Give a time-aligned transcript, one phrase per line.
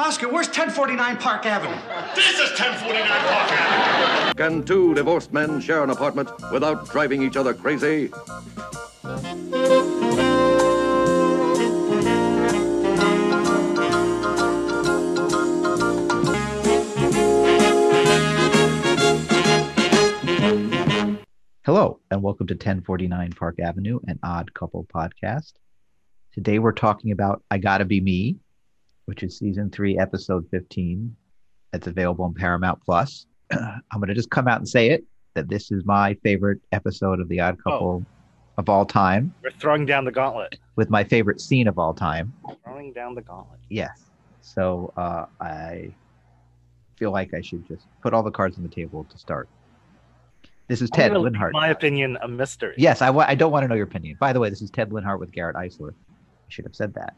[0.00, 1.76] Oscar, where's 1049 Park Avenue?
[2.14, 4.34] This is 1049 Park Avenue.
[4.34, 8.10] Can two divorced men share an apartment without driving each other crazy?
[21.66, 25.52] Hello, and welcome to 1049 Park Avenue, an odd couple podcast.
[26.32, 28.38] Today we're talking about I Gotta Be Me,
[29.06, 31.14] which is season three, episode 15.
[31.72, 33.26] That's available on Paramount Plus.
[33.52, 37.20] I'm going to just come out and say it that this is my favorite episode
[37.20, 38.04] of The Odd Couple
[38.58, 40.58] of all time, We're throwing down the gauntlet.
[40.76, 42.32] with my favorite scene of all time.
[42.64, 43.60] Throwing down the gauntlet.
[43.70, 44.10] Yes.
[44.42, 45.94] So uh, I
[46.96, 49.48] feel like I should just put all the cards on the table to start.
[50.68, 51.52] This is Ted Linhart.
[51.52, 52.74] My opinion, a mystery.
[52.76, 54.16] Yes, I I don't want to know your opinion.
[54.20, 55.90] By the way, this is Ted Linhart with Garrett Eisler.
[55.90, 57.16] I should have said that.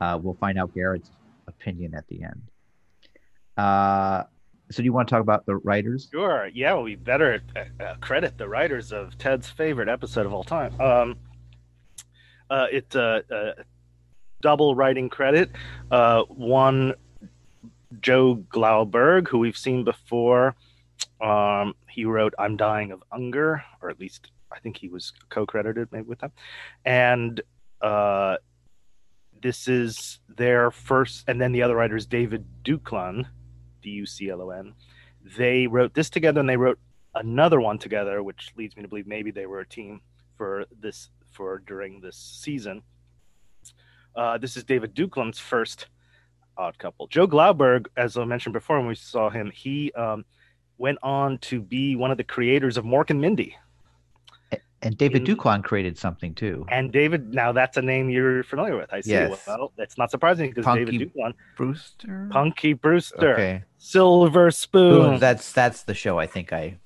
[0.00, 1.10] Uh, we'll find out Garrett's
[1.46, 2.42] opinion at the end.
[3.56, 4.24] Uh,
[4.70, 6.08] so, do you want to talk about the writers?
[6.10, 6.48] Sure.
[6.52, 10.44] Yeah, well, we better uh, uh, credit the writers of Ted's favorite episode of all
[10.44, 10.80] time.
[10.80, 11.16] Um,
[12.50, 13.64] uh, it's a, a
[14.40, 15.50] double writing credit.
[15.90, 16.94] Uh, one,
[18.00, 20.56] Joe Glauberg, who we've seen before.
[21.20, 25.88] Um, he wrote "I'm Dying of Hunger," or at least I think he was co-credited
[25.92, 26.32] maybe with them.
[26.84, 27.40] And
[27.80, 28.36] uh,
[29.44, 33.26] this is their first, and then the other writer is David Duclon,
[33.82, 34.72] D U C L O N.
[35.36, 36.78] They wrote this together, and they wrote
[37.14, 40.00] another one together, which leads me to believe maybe they were a team
[40.38, 42.82] for this for during this season.
[44.16, 45.88] Uh, this is David Duclon's first
[46.56, 47.06] odd couple.
[47.08, 50.24] Joe Glauberg, as I mentioned before when we saw him, he um,
[50.78, 53.58] went on to be one of the creators of Mork and Mindy.
[54.84, 56.66] And David In- Duclon created something too.
[56.70, 58.92] And David, now that's a name you're familiar with.
[58.92, 59.10] I see.
[59.12, 59.42] Yes.
[59.46, 62.28] Well, that's not surprising because David Punky Duclon, Brewster.
[62.30, 63.62] Punky Brewster, Okay.
[63.78, 65.10] Silver Spoon.
[65.12, 65.18] Boom.
[65.18, 66.18] That's that's the show.
[66.18, 66.76] I think I.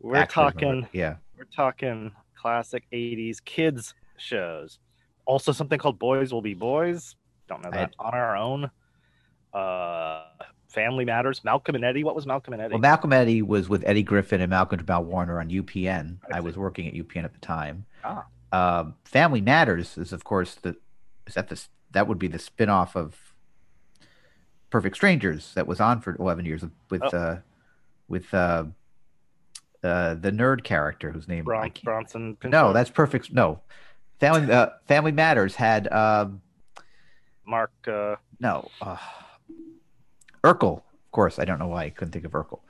[0.00, 0.60] We're actually remember.
[0.60, 0.88] talking.
[0.92, 1.16] Yeah.
[1.38, 4.78] We're talking classic '80s kids shows.
[5.26, 7.16] Also, something called Boys Will Be Boys.
[7.48, 7.94] Don't know I- that.
[7.98, 8.70] On Our Own.
[9.52, 10.24] Uh,
[10.70, 11.42] Family Matters.
[11.44, 12.04] Malcolm and Eddie.
[12.04, 12.72] What was Malcolm and Eddie?
[12.72, 16.18] Well, Malcolm and Eddie was with Eddie Griffin and Malcolm Jamal Warner on UPN.
[16.32, 17.86] I I, was working at UPN at the time.
[18.04, 18.26] Ah.
[18.52, 20.76] Um, Family Matters is, of course, the
[21.26, 21.60] is that the
[21.92, 23.16] that would be the spin-off of
[24.70, 27.08] Perfect Strangers that was on for 11 years with Oh.
[27.18, 27.38] uh,
[28.08, 28.64] with uh,
[29.82, 32.36] uh, the nerd character whose name Bron- Bronson.
[32.44, 33.32] no, that's Perfect.
[33.32, 33.60] No,
[34.20, 36.42] Family uh, Family Matters had um,
[37.46, 37.72] Mark.
[37.86, 38.96] Uh, no uh,
[40.44, 40.78] Urkel.
[40.78, 42.60] Of course, I don't know why I couldn't think of Urkel.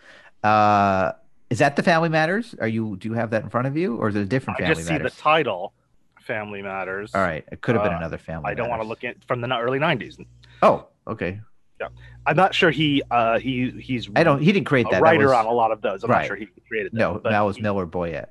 [0.43, 1.13] Uh,
[1.51, 2.55] is that the Family Matters?
[2.61, 4.59] Are you do you have that in front of you, or is it a different?
[4.61, 5.15] I Family just see Matters?
[5.15, 5.73] the title.
[6.21, 7.15] Family Matters.
[7.15, 8.51] All right, it could have been Uh, another Family.
[8.51, 10.25] I don't want to look at from the early '90s.
[10.63, 11.41] Oh, okay.
[11.81, 11.89] Yeah,
[12.27, 14.41] I'm not sure he uh he he's I don't.
[14.41, 14.97] He didn't create a that.
[14.97, 16.05] That writer was- on a lot of those.
[16.05, 16.21] I'm right.
[16.21, 16.99] not sure he created that.
[16.99, 18.29] No, that was he- Miller Boyette.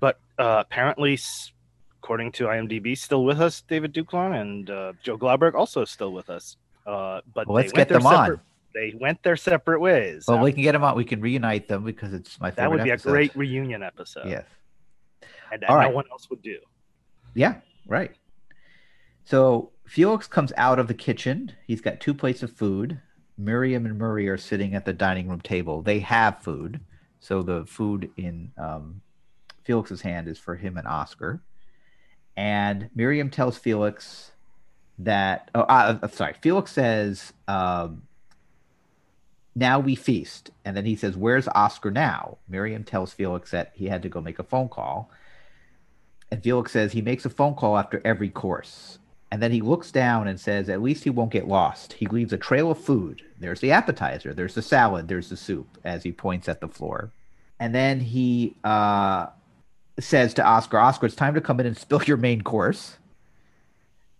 [0.00, 1.16] But uh, apparently,
[2.02, 6.28] according to IMDb, still with us, David Duclon and uh, Joe Glauberg also still with
[6.28, 6.56] us.
[6.84, 8.40] Uh, but Well, let's get them on.
[8.74, 10.24] They went their separate ways.
[10.26, 10.96] Well, we can get them out.
[10.96, 12.62] We can reunite them because it's my favorite.
[12.62, 13.08] that would be episode.
[13.08, 14.28] a great reunion episode.
[14.28, 14.44] Yes.
[15.52, 15.94] and, All and no right.
[15.94, 16.58] one else would do.
[17.34, 17.56] Yeah.
[17.86, 18.12] Right.
[19.24, 21.52] So Felix comes out of the kitchen.
[21.66, 23.00] He's got two plates of food.
[23.38, 25.82] Miriam and Murray are sitting at the dining room table.
[25.82, 26.80] They have food.
[27.20, 29.00] So the food in um,
[29.64, 31.42] Felix's hand is for him and Oscar.
[32.36, 34.32] And Miriam tells Felix
[34.98, 38.02] that, oh, uh, uh, sorry, Felix says, um,
[39.54, 40.50] now we feast.
[40.64, 42.38] And then he says, Where's Oscar now?
[42.48, 45.10] Miriam tells Felix that he had to go make a phone call.
[46.30, 48.98] And Felix says he makes a phone call after every course.
[49.30, 51.94] And then he looks down and says, At least he won't get lost.
[51.94, 53.22] He leaves a trail of food.
[53.38, 57.12] There's the appetizer, there's the salad, there's the soup, as he points at the floor.
[57.58, 59.26] And then he uh,
[59.98, 62.98] says to Oscar, Oscar, it's time to come in and spill your main course.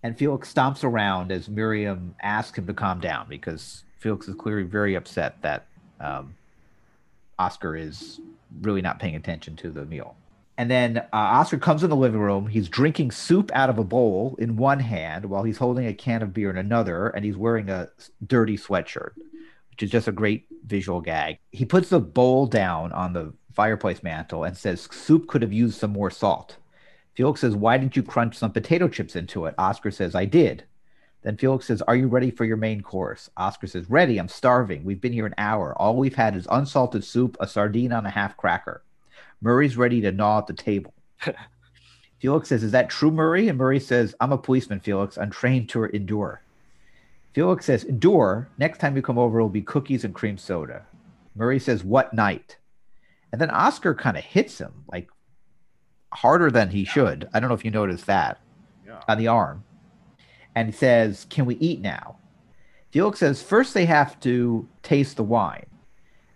[0.02, 4.64] And Felix stomps around as Miriam asks him to calm down because Felix is clearly
[4.64, 5.66] very upset that
[6.00, 6.34] um,
[7.38, 8.20] Oscar is
[8.60, 10.16] really not paying attention to the meal.
[10.58, 12.48] And then uh, Oscar comes in the living room.
[12.48, 16.20] He's drinking soup out of a bowl in one hand while he's holding a can
[16.22, 17.88] of beer in another, and he's wearing a
[18.26, 19.12] dirty sweatshirt,
[19.70, 21.38] which is just a great visual gag.
[21.50, 25.78] He puts the bowl down on the fireplace mantle and says, Soup could have used
[25.78, 26.56] some more salt.
[27.14, 29.54] Felix says, Why didn't you crunch some potato chips into it?
[29.58, 30.64] Oscar says, I did.
[31.22, 33.30] Then Felix says, Are you ready for your main course?
[33.36, 34.18] Oscar says, Ready.
[34.18, 34.84] I'm starving.
[34.84, 35.74] We've been here an hour.
[35.80, 38.82] All we've had is unsalted soup, a sardine on a half cracker.
[39.40, 40.94] Murray's ready to gnaw at the table.
[42.20, 43.48] Felix says, Is that true, Murray?
[43.48, 45.16] And Murray says, I'm a policeman, Felix.
[45.18, 46.42] I'm trained to endure.
[47.34, 50.86] Felix says, Endure, next time you come over, it'll be cookies and cream soda.
[51.34, 52.56] Murray says, What night?
[53.32, 55.08] And then Oscar kind of hits him like
[56.12, 57.28] harder than he should.
[57.32, 58.38] I don't know if you noticed that
[58.86, 59.00] Yeah.
[59.08, 59.64] on the arm.
[60.54, 62.16] And he says, Can we eat now?
[62.90, 65.66] Felix says, First they have to taste the wine.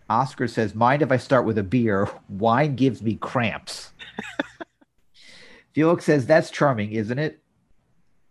[0.09, 2.09] Oscar says, Mind if I start with a beer?
[2.29, 3.93] Wine gives me cramps.
[5.75, 7.41] Felix says, That's charming, isn't it?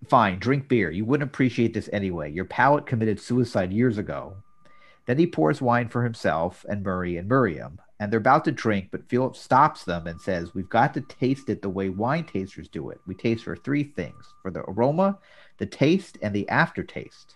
[0.07, 0.91] Fine, drink beer.
[0.91, 2.31] You wouldn't appreciate this anyway.
[2.31, 4.37] Your palate committed suicide years ago.
[5.05, 8.89] Then he pours wine for himself and Murray and Miriam, and they're about to drink,
[8.91, 12.67] but Philip stops them and says, We've got to taste it the way wine tasters
[12.67, 12.99] do it.
[13.05, 15.19] We taste for three things for the aroma,
[15.57, 17.35] the taste, and the aftertaste.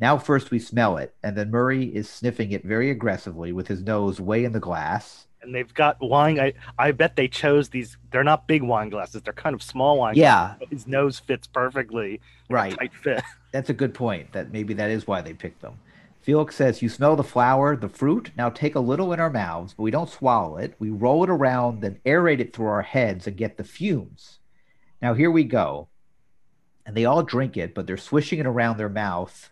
[0.00, 3.82] Now, first we smell it, and then Murray is sniffing it very aggressively with his
[3.82, 5.26] nose way in the glass.
[5.40, 6.40] And they've got wine.
[6.40, 7.96] I, I bet they chose these.
[8.10, 9.22] They're not big wine glasses.
[9.22, 10.14] They're kind of small wine.
[10.16, 10.68] Yeah, glasses.
[10.70, 12.20] His nose fits perfectly.
[12.50, 12.76] right.
[12.76, 13.22] Tight fit.
[13.52, 14.32] That's a good point.
[14.32, 15.78] That maybe that is why they picked them.
[16.22, 18.30] Felix says, You smell the flower, the fruit.
[18.36, 20.74] Now take a little in our mouths, but we don't swallow it.
[20.78, 24.38] We roll it around, then aerate it through our heads and get the fumes.
[25.02, 25.88] Now here we go.
[26.86, 29.50] And they all drink it, but they're swishing it around their mouth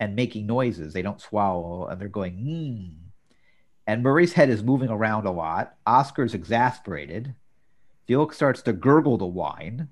[0.00, 0.92] and making noises.
[0.92, 3.04] They don't swallow, and they're going, mmm.
[3.86, 5.74] And Murray's head is moving around a lot.
[5.86, 7.34] Oscar's exasperated.
[8.06, 9.88] Felix starts to gurgle the wine.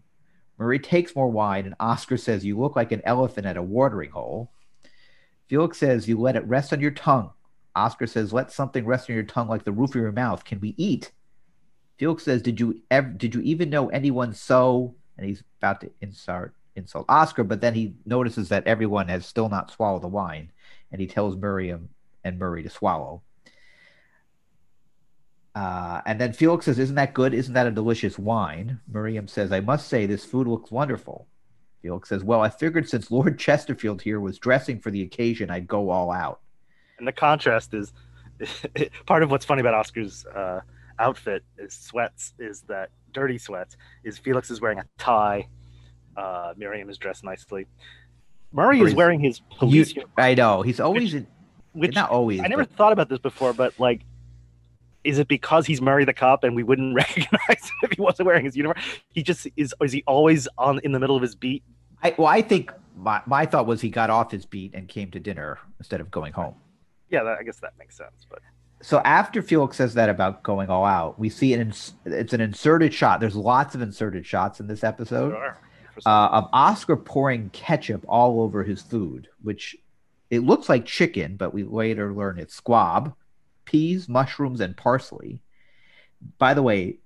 [0.58, 4.10] Murray takes more wine, and Oscar says, You look like an elephant at a watering
[4.10, 4.52] hole.
[5.48, 7.30] Felix says, You let it rest on your tongue.
[7.74, 10.44] Oscar says, Let something rest on your tongue like the roof of your mouth.
[10.44, 11.12] Can we eat?
[11.98, 14.94] Felix says, Did you ever did you even know anyone so?
[15.16, 19.48] And he's about to insult insult Oscar, but then he notices that everyone has still
[19.48, 20.50] not swallowed the wine,
[20.90, 21.88] and he tells Miriam
[22.24, 23.22] and Murray to swallow.
[25.54, 27.34] Uh, and then Felix says, Isn't that good?
[27.34, 28.80] Isn't that a delicious wine?
[28.90, 31.26] Miriam says, I must say, this food looks wonderful.
[31.82, 35.66] Felix says, Well, I figured since Lord Chesterfield here was dressing for the occasion, I'd
[35.66, 36.40] go all out.
[36.98, 37.92] And the contrast is
[39.06, 40.60] part of what's funny about Oscar's uh,
[40.98, 45.48] outfit is sweats is that dirty sweats is Felix is wearing a tie.
[46.16, 47.66] Uh, Miriam is dressed nicely.
[48.52, 50.60] Murray is wearing his police uniform, I know.
[50.62, 51.26] He's always, in,
[51.72, 52.40] which not always.
[52.40, 54.02] I never but- thought about this before, but like,
[55.04, 57.30] is it because he's Murray the cop and we wouldn't recognize
[57.64, 58.76] him if he wasn't wearing his uniform?
[59.10, 59.74] He just is.
[59.82, 61.62] Is he always on in the middle of his beat?
[62.02, 65.10] I, well, I think my, my thought was he got off his beat and came
[65.12, 66.54] to dinner instead of going home.
[67.08, 68.26] Yeah, that, I guess that makes sense.
[68.28, 68.40] But
[68.80, 72.40] So after Felix says that about going all out, we see an ins- it's an
[72.40, 73.18] inserted shot.
[73.20, 75.30] There's lots of inserted shots in this episode.
[75.30, 75.58] Sure.
[76.06, 79.76] Uh, of Oscar pouring ketchup all over his food, which
[80.30, 83.14] it looks like chicken, but we later learn it's squab,
[83.64, 85.40] peas, mushrooms, and parsley.
[86.38, 86.98] By the way,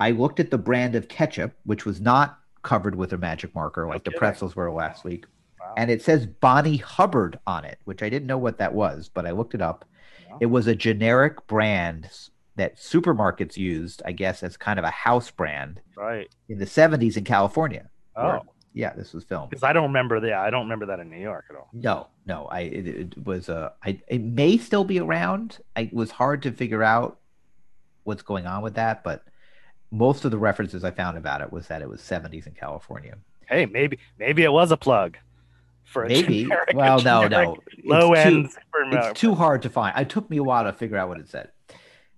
[0.00, 3.86] I looked at the brand of ketchup, which was not covered with a magic marker
[3.86, 5.26] like the pretzels were last week.
[5.60, 5.74] Wow.
[5.76, 9.26] And it says Bonnie Hubbard on it, which I didn't know what that was, but
[9.26, 9.84] I looked it up.
[10.40, 12.08] It was a generic brand
[12.56, 16.28] that supermarkets used, I guess, as kind of a house brand right.
[16.48, 17.88] in the 70s in California.
[18.16, 18.40] Oh,
[18.74, 19.50] Yeah, this was filmed.
[19.50, 20.24] because I don't remember.
[20.26, 21.68] Yeah, I don't remember that in New York at all.
[21.72, 25.58] No, no, I it, it was uh, I it may still be around.
[25.76, 27.18] I, it was hard to figure out
[28.04, 29.24] what's going on with that, but
[29.90, 33.16] most of the references I found about it was that it was 70s in California.
[33.46, 35.18] Hey, maybe maybe it was a plug
[35.84, 36.44] for a Maybe.
[36.44, 37.56] generic- well, no, no.
[37.76, 38.50] It's low too- end.
[38.52, 39.10] supermarket.
[39.10, 39.98] It's too hard to find.
[39.98, 41.50] It took me a while to figure out what it said.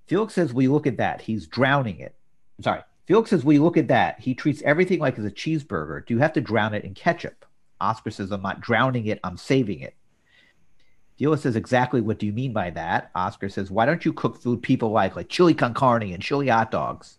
[0.07, 1.23] Felix says, "We look at that.
[1.23, 2.15] He's drowning it."
[2.59, 2.81] I'm Sorry.
[3.07, 4.21] Felix says, "We look at that.
[4.21, 6.05] He treats everything like it's a cheeseburger.
[6.07, 7.45] Do you have to drown it in ketchup?"
[7.81, 9.21] Oscar says, "I'm not drowning it.
[9.23, 9.95] I'm saving it."
[11.19, 12.01] Felix says, "Exactly.
[12.01, 15.17] What do you mean by that?" Oscar says, "Why don't you cook food people like,
[15.17, 17.19] like chili con carne and chili hot dogs?"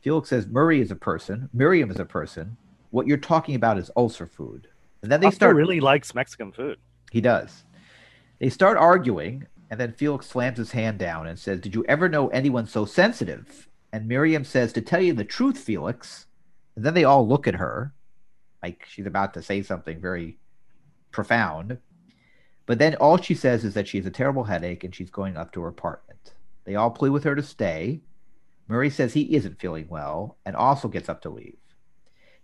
[0.00, 1.48] Felix says, "Murray is a person.
[1.52, 2.56] Miriam is a person.
[2.90, 4.68] What you're talking about is ulcer food."
[5.02, 6.78] And then they Oscar start really likes Mexican food.
[7.10, 7.64] he does.
[8.38, 12.08] They start arguing, and then Felix slams his hand down and says, Did you ever
[12.08, 13.67] know anyone so sensitive?
[13.92, 16.26] And Miriam says, To tell you the truth, Felix.
[16.76, 17.92] And then they all look at her
[18.62, 20.38] like she's about to say something very
[21.10, 21.78] profound.
[22.66, 25.36] But then all she says is that she has a terrible headache and she's going
[25.36, 26.34] up to her apartment.
[26.64, 28.00] They all plead with her to stay.
[28.68, 31.56] Murray says he isn't feeling well and also gets up to leave.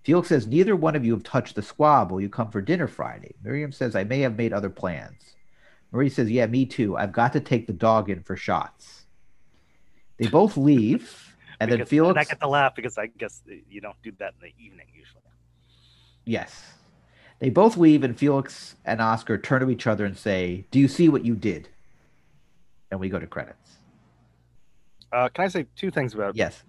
[0.02, 2.10] Felix says, Neither one of you have touched the squab.
[2.10, 3.34] Will you come for dinner Friday?
[3.42, 5.34] Miriam says, I may have made other plans.
[5.92, 6.96] Murray says, Yeah, me too.
[6.96, 9.04] I've got to take the dog in for shots.
[10.18, 11.23] They both leave,
[11.64, 12.10] and then Felix.
[12.10, 14.86] And I get to laugh because I guess you don't do that in the evening
[14.94, 15.22] usually.
[16.24, 16.62] Yes.
[17.40, 20.88] They both leave, and Felix and Oscar turn to each other and say, Do you
[20.88, 21.68] see what you did?
[22.90, 23.76] And we go to credits.
[25.12, 26.36] Uh, can I say two things about it?
[26.36, 26.62] Yes.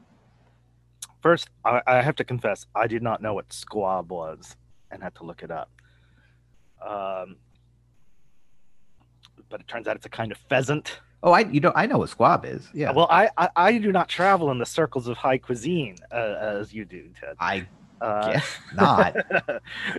[1.22, 4.56] First, I, I have to confess, I did not know what squab was
[4.92, 5.72] and had to look it up.
[6.86, 7.38] Um,
[9.50, 11.00] but it turns out it's a kind of pheasant.
[11.25, 12.70] Oh, I you know I know what squab is.
[12.74, 12.91] Yeah.
[12.91, 16.72] Well, I, I I do not travel in the circles of high cuisine uh, as
[16.72, 17.36] you do, Ted.
[17.39, 17.67] I
[18.00, 19.15] Uh, guess not.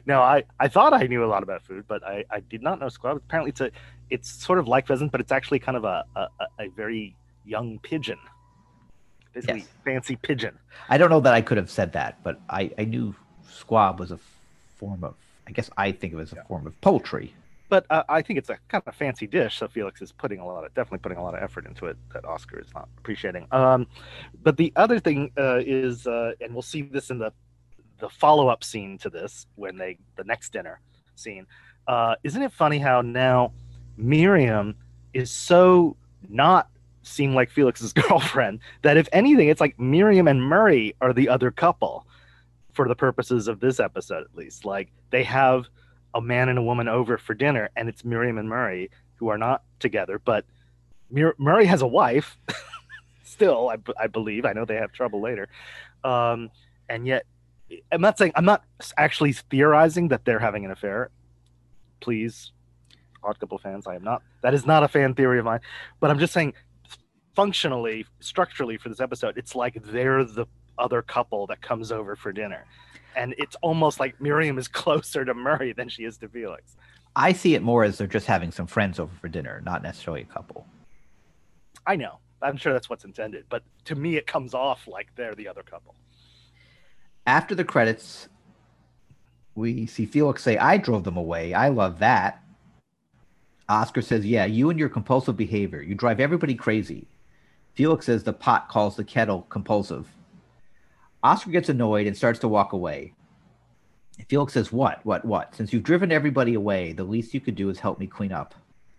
[0.07, 2.79] no, I, I thought I knew a lot about food, but I, I did not
[2.79, 3.17] know squab.
[3.17, 3.71] Apparently, it's a
[4.09, 6.29] it's sort of like pheasant, but it's actually kind of a a,
[6.61, 8.19] a- very young pigeon,
[9.35, 9.69] basically Yes.
[9.85, 10.57] fancy pigeon.
[10.89, 13.15] I don't know that I could have said that, but I I knew
[13.51, 14.19] squab was a
[14.77, 15.15] form of.
[15.49, 17.35] I guess I think it was a form of poultry.
[17.69, 20.39] But uh, I think it's a kind of a fancy dish, so Felix is putting
[20.39, 22.89] a lot of definitely putting a lot of effort into it that Oscar is not
[22.99, 23.47] appreciating.
[23.51, 23.87] Um,
[24.43, 27.33] but the other thing uh, is, uh, and we'll see this in the
[27.99, 30.81] the follow up scene to this when they the next dinner
[31.15, 31.47] scene.
[31.89, 33.53] Uh, isn't it funny how now
[33.97, 34.75] Miriam
[35.15, 35.97] is so
[36.29, 36.69] not
[37.03, 41.51] seem like Felix's girlfriend that if anything, it's like Miriam and Murray are the other
[41.51, 42.07] couple
[42.73, 44.65] for the purposes of this episode, at least.
[44.65, 45.67] Like they have
[46.17, 49.39] a man and a woman over for dinner, and it's Miriam and Murray who are
[49.39, 50.19] not together.
[50.19, 50.47] But
[51.11, 52.39] Mur- Murray has a wife,
[53.25, 54.47] still, I, b- I believe.
[54.47, 55.49] I know they have trouble later,
[56.03, 56.51] um,
[56.89, 57.27] and yet
[57.93, 58.65] I'm not saying I'm not
[58.97, 61.11] actually theorizing that they're having an affair.
[62.01, 62.53] Please,
[63.23, 64.23] Odd Couple fans, I am not.
[64.43, 65.61] That is not a fan theory of mine.
[66.01, 66.55] But I'm just saying,
[67.35, 70.47] functionally, structurally, for this episode, it's like they're the
[70.79, 72.65] other couple that comes over for dinner.
[73.17, 76.77] And it's almost like Miriam is closer to Murray than she is to Felix.
[77.17, 80.23] I see it more as they're just having some friends over for dinner, not necessarily
[80.23, 80.67] a couple.
[81.87, 82.19] I know.
[82.43, 83.47] I'm sure that's what's intended.
[83.49, 85.95] But to me, it comes off like they're the other couple.
[87.27, 88.29] After the credits,
[89.55, 91.55] we see Felix say, I drove them away.
[91.55, 92.43] I love that.
[93.69, 95.81] Oscar says, Yeah, you and your compulsive behavior.
[95.83, 97.07] You drive everybody crazy.
[97.75, 100.07] Felix says the pot calls the kettle compulsive.
[101.27, 103.13] Oscar gets annoyed and starts to walk away.
[104.29, 105.05] Felix says, What?
[105.05, 105.25] What?
[105.25, 105.57] What?
[105.57, 108.55] Since you've driven everybody away, the least you could do is help me clean up.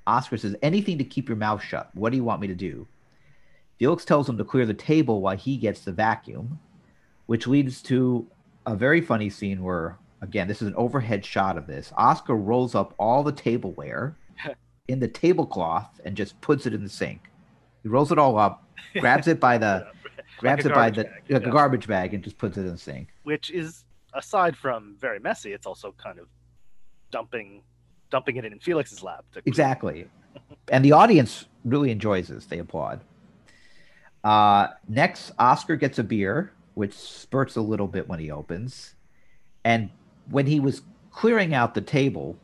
[0.06, 1.90] Oscar says, Anything to keep your mouth shut.
[1.94, 2.86] What do you want me to do?
[3.80, 6.60] Felix tells him to clear the table while he gets the vacuum,
[7.28, 8.28] which leads to
[8.66, 11.94] a very funny scene where, again, this is an overhead shot of this.
[11.96, 14.18] Oscar rolls up all the tableware
[14.90, 17.32] in the tablecloth and just puts it in the sink.
[17.84, 18.66] He rolls it all up,
[19.00, 19.88] grabs it by the
[20.38, 21.38] grabs a it by the bag, like yeah.
[21.38, 23.10] a garbage bag and just puts it in the sink.
[23.24, 26.28] Which is, aside from very messy, it's also kind of
[27.12, 27.64] dumping
[28.10, 29.26] dumping it in Felix's lap.
[29.34, 30.08] To Exactly.
[30.72, 32.46] and the audience really enjoys this.
[32.46, 33.02] They applaud.
[34.24, 38.96] Uh, next, Oscar gets a beer, which spurts a little bit when he opens.
[39.64, 39.90] And
[40.30, 42.38] when he was clearing out the table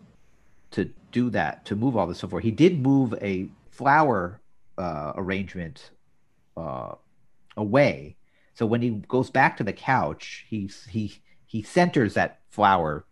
[0.71, 4.39] to do that, to move all this so forth, he did move a flower
[4.77, 5.91] uh, arrangement
[6.57, 6.95] uh,
[7.57, 8.15] away.
[8.53, 11.13] So when he goes back to the couch, he he
[11.45, 13.05] he centers that flower,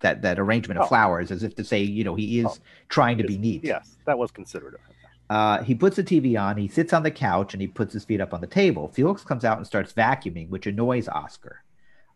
[0.00, 0.88] that that arrangement of Oh.
[0.88, 2.56] flowers, as if to say, you know, he is Oh.
[2.88, 3.64] trying to be neat.
[3.64, 4.86] Yes, that was considerate of him.
[5.30, 8.04] Uh, he puts the TV on, he sits on the couch, and he puts his
[8.04, 8.88] feet up on the table.
[8.88, 11.62] Felix comes out and starts vacuuming, which annoys Oscar.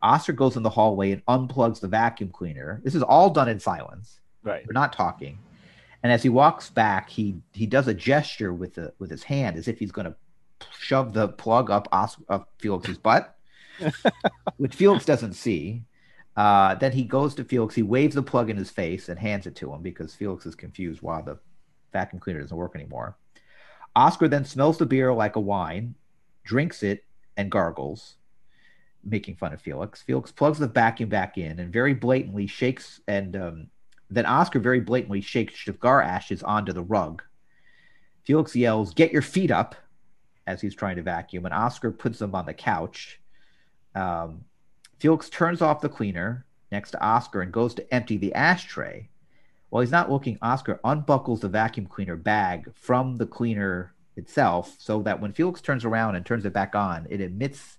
[0.02, 2.80] Oscar goes in the hallway and unplugs the vacuum cleaner.
[2.84, 4.20] This is all done in silence.
[4.42, 4.66] Right.
[4.66, 5.38] We're not talking.
[6.02, 9.56] And as he walks back, he he does a gesture with the with his hand
[9.56, 10.14] as if he's going to
[10.78, 13.36] shove the plug up Os- up Felix's butt,
[14.56, 15.82] which Felix doesn't see.
[16.36, 17.74] Uh, then he goes to Felix.
[17.74, 20.54] He waves the plug in his face and hands it to him because Felix is
[20.54, 21.38] confused why the
[21.92, 23.16] vacuum cleaner doesn't work anymore.
[23.94, 25.94] Oscar then smells the beer like a wine,
[26.44, 27.04] drinks it,
[27.38, 28.16] and gargles,
[29.02, 30.02] making fun of Felix.
[30.02, 33.70] Felix plugs the vacuum back in and very blatantly shakes, and um,
[34.10, 37.22] then Oscar very blatantly shakes cigar ashes onto the rug.
[38.24, 39.74] Felix yells, Get your feet up,
[40.46, 43.20] as he's trying to vacuum, and Oscar puts them on the couch.
[43.94, 44.44] Um,
[44.98, 49.08] Felix turns off the cleaner next to Oscar and goes to empty the ashtray.
[49.70, 55.02] While he's not looking, Oscar unbuckles the vacuum cleaner bag from the cleaner itself so
[55.02, 57.78] that when Felix turns around and turns it back on, it emits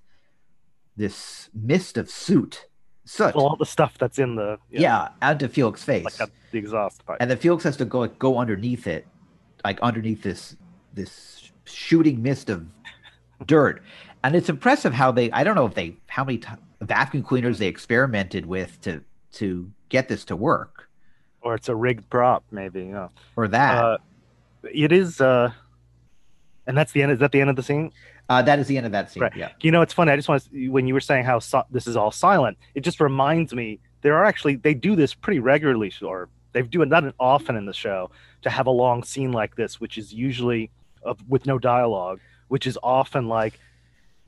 [0.95, 2.65] this mist of soot.
[3.05, 3.35] Soot.
[3.35, 6.03] Well, all the stuff that's in the yeah, out onto Felix's face.
[6.03, 7.17] like the exhaust pipe.
[7.21, 9.07] and then Felix has to go go underneath it,
[9.63, 10.57] like underneath this
[10.93, 11.36] this
[11.67, 12.65] shooting mist of
[13.45, 13.81] dirt.
[14.23, 16.49] And it's impressive how they I don't know if they how many t-
[16.81, 20.87] vacuum cleaners they experimented with to to get this to work
[21.47, 22.85] or it's a rigged prop, maybe.
[22.85, 23.07] Yeah.
[23.37, 23.83] or that.
[23.83, 23.97] Uh,
[24.63, 25.51] it is, uh,
[26.65, 27.13] and that's the end.
[27.13, 27.91] Is that the end of the scene?
[28.29, 29.23] Uh, that is the end of that scene.
[29.23, 29.35] Right.
[29.35, 29.51] Yeah.
[29.61, 30.11] You know, it's funny.
[30.11, 32.81] I just want to, when you were saying how si- this is all silent, it
[32.81, 36.89] just reminds me there are actually they do this pretty regularly, or they've do it
[36.89, 40.69] not often in the show to have a long scene like this, which is usually
[41.03, 43.59] of, with no dialogue, which is often like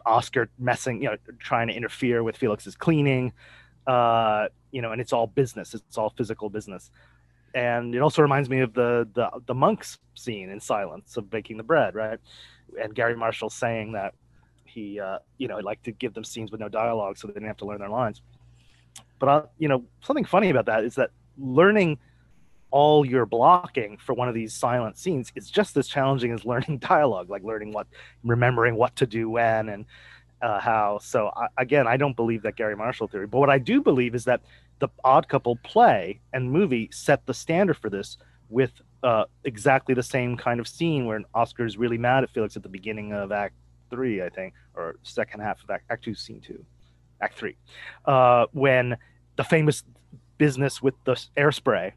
[0.05, 3.33] Oscar messing, you know, trying to interfere with Felix's cleaning,
[3.88, 5.73] uh, you know, and it's all business.
[5.73, 6.91] It's all physical business.
[7.53, 11.57] and it also reminds me of the the the monks scene in Silence of baking
[11.57, 12.19] the bread, right?
[12.81, 14.13] And Garry Marshall saying that
[14.65, 17.47] he, uh, you know, liked to give them scenes with no dialogue so they didn't
[17.47, 18.21] have to learn their lines.
[19.19, 21.97] But uh, you know, something funny about that is that learning
[22.71, 26.77] all your blocking for one of these silent scenes is just as challenging as learning
[26.89, 27.88] dialogue, like learning what,
[28.23, 29.85] remembering what to do when and
[30.41, 30.99] uh, how.
[31.01, 34.15] So I, again, I don't believe that Garry Marshall theory, but what I do believe
[34.15, 34.41] is that
[34.79, 38.17] the Odd Couple play and movie set the standard for this
[38.49, 38.71] with
[39.03, 42.63] uh, exactly the same kind of scene where Oscar is really mad at Felix at
[42.63, 43.55] the beginning of Act
[43.89, 46.63] Three, I think, or second half of Act, Act Two, Scene Two,
[47.21, 47.55] Act Three,
[48.05, 48.97] uh, when
[49.35, 49.83] the famous
[50.38, 51.93] business with the air spray,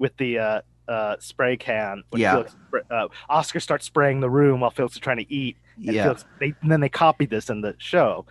[0.00, 2.02] with the uh, uh, spray can.
[2.10, 2.32] When Yeah.
[2.32, 2.56] Felix,
[2.90, 5.56] uh, Oscar starts spraying the room while Felix is trying to eat.
[5.76, 6.02] And Yeah.
[6.04, 8.26] Felix, they, and then they copied this in the show,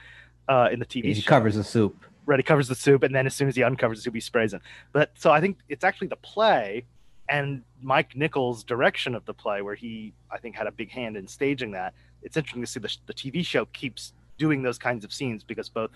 [0.49, 1.29] uh, in the TV He show.
[1.29, 2.05] covers the soup.
[2.25, 4.19] Right, he covers the soup, and then as soon as he uncovers the soup, he
[4.19, 4.61] sprays it.
[4.91, 6.85] But so I think it's actually the play
[7.27, 11.15] and Mike Nichols' direction of the play, where he I think had a big hand
[11.17, 11.93] in staging that.
[12.23, 15.69] It's interesting to see the, the TV show keeps doing those kinds of scenes because
[15.69, 15.91] both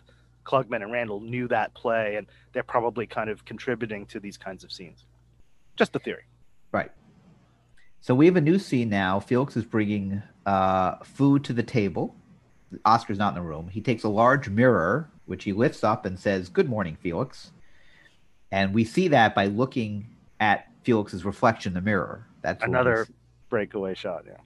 [0.46, 4.64] Klugman and Randall knew that play, and they're probably kind of contributing to these kinds
[4.64, 5.06] of scenes.
[5.76, 6.24] Just a theory.
[6.72, 6.92] Right.
[8.02, 9.20] So we have a new scene now.
[9.20, 12.16] Felix is bringing uh, food to the table.
[12.86, 13.68] Oscar's not in the room.
[13.70, 17.52] He takes a large mirror, which he lifts up and says, Good morning, Felix.
[18.52, 20.08] And we see that by looking
[20.40, 22.28] at Felix's reflection in the mirror.
[22.42, 23.08] That's Another
[23.50, 24.26] breakaway shot.
[24.28, 24.38] Yeah.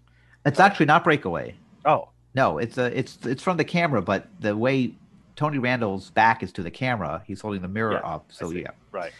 [0.45, 1.55] It's actually not breakaway.
[1.85, 4.93] Oh, No, it's a it's it's from the camera, but the way
[5.35, 8.25] Tony Randall's back is to the camera, he's holding the mirror Yeah, up.
[8.29, 8.67] So yeah.
[8.91, 9.11] right.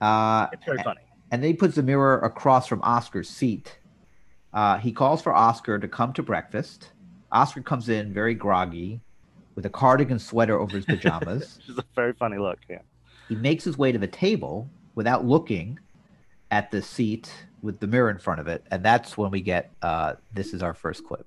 [0.00, 1.00] Uh, It's very funny.
[1.30, 3.78] And then he puts the mirror across from Oscar's seat.
[4.52, 6.90] Uh, he calls for Oscar to come to breakfast.
[7.30, 9.00] Oscar comes in very groggy
[9.54, 11.58] with a cardigan sweater over his pajamas.
[11.68, 12.58] It's a very funny look.
[12.68, 12.80] Yeah.
[13.28, 15.78] he makes his way to the table without looking
[16.50, 17.32] at the seat
[17.62, 18.64] with the mirror in front of it.
[18.72, 21.26] And that's when we get uh, this is our first clip.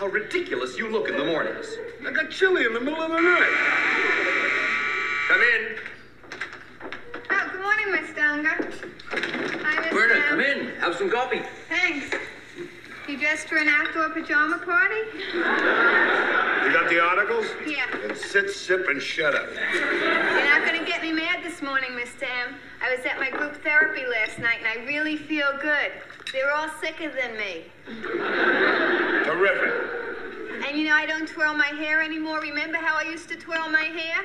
[0.00, 1.76] How ridiculous you look in the mornings.
[2.06, 3.52] I got chilly in the middle of the night.
[5.28, 5.76] Come in.
[7.30, 8.22] Oh, good morning, Mr.
[8.22, 8.72] Unger.
[9.62, 10.28] Hi, Miss Verna, Brown.
[10.30, 10.74] come in.
[10.76, 11.42] Have some coffee.
[11.68, 12.14] Thanks.
[13.08, 15.02] You dressed for an outdoor pajama party?
[15.34, 17.44] You got the articles?
[17.66, 17.84] Yeah.
[18.00, 19.50] Then sit, sip, and shut up.
[19.74, 22.22] You're not gonna get me mad this morning, Mr.
[22.46, 22.54] M.
[22.82, 25.92] I was at my group therapy last night and I really feel good.
[26.32, 27.64] They're all sicker than me.
[30.90, 30.90] Terrific.
[30.90, 32.40] And you know, I don't twirl my hair anymore.
[32.40, 34.24] Remember how I used to twirl my hair?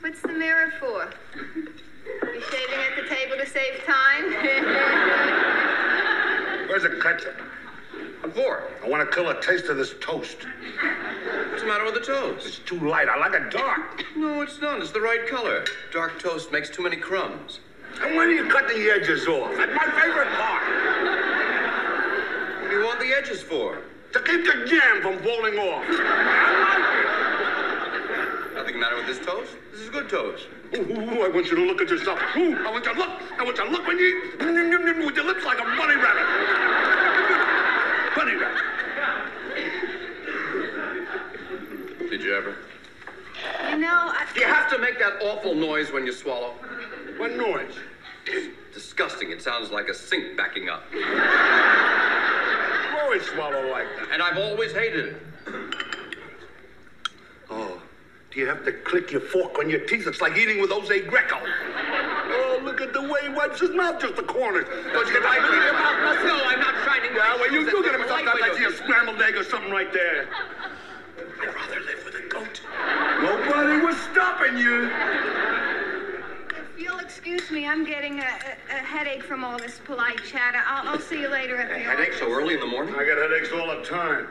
[0.00, 1.10] What's the mirror for?
[1.34, 4.32] You shaving at the table to save time?
[6.68, 7.36] Where's the ketchup?
[8.22, 8.64] What for?
[8.84, 10.46] I want to kill a taste of this toast.
[11.50, 12.46] What's the matter with the toast?
[12.46, 13.08] It's too light.
[13.08, 14.04] I like it dark.
[14.16, 14.80] No, it's not.
[14.80, 15.64] It's the right color.
[15.92, 17.60] Dark toast makes too many crumbs.
[18.00, 19.54] And when do you cut the edges off?
[19.56, 20.62] That's my favorite part.
[22.62, 23.82] What do you want the edges for?
[24.12, 25.88] To keep the jam from falling off.
[28.54, 29.52] Nothing the matter with this toast?
[29.70, 30.48] This is good toast.
[30.74, 32.18] Ooh, ooh, ooh, I want you to look at yourself.
[32.36, 33.10] Ooh, I want you to look.
[33.38, 34.16] I want you to look when you eat.
[35.06, 36.26] With your lips like a bunny rabbit.
[38.16, 38.62] Bunny rabbit.
[42.10, 42.56] Did you ever?
[43.70, 44.26] you know, I...
[44.34, 46.54] Do you have to make that awful noise when you swallow?
[47.16, 47.72] What noise?
[48.74, 49.30] Disgusting.
[49.30, 50.82] It sounds like a sink backing up.
[53.10, 54.12] Always swallow like that.
[54.12, 55.22] And I've always hated it.
[57.50, 57.82] Oh,
[58.30, 60.06] do you have to click your fork on your teeth?
[60.06, 61.34] It's like eating with Jose Greco.
[61.42, 64.64] Oh, look at the way he wipes his mouth, just the corners.
[64.92, 66.24] Don't you get like clean your mouth.
[66.24, 68.40] No, I'm not shining Yeah, well, you do get him sometimes.
[68.44, 70.28] I see a scrambled egg or something right there.
[71.18, 72.60] I'd rather live with a goat.
[73.22, 74.88] Nobody was stopping you.
[77.30, 78.26] If you'll excuse me, I'm getting a, a,
[78.70, 80.58] a headache from all this polite chatter.
[80.66, 82.96] I'll, I'll see you later at A the headache so early in the morning?
[82.96, 84.26] I get headaches all the time.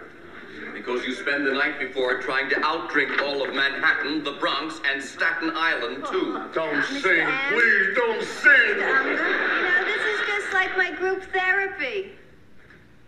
[0.74, 5.02] Because you spend the night before trying to outdrink all of Manhattan, the Bronx, and
[5.02, 6.34] Staten Island, too.
[6.54, 7.02] Don't Mr.
[7.02, 7.54] sing, Ann?
[7.54, 7.96] please.
[7.96, 8.84] Don't sing.
[8.84, 12.12] Um, you know, this is just like my group therapy.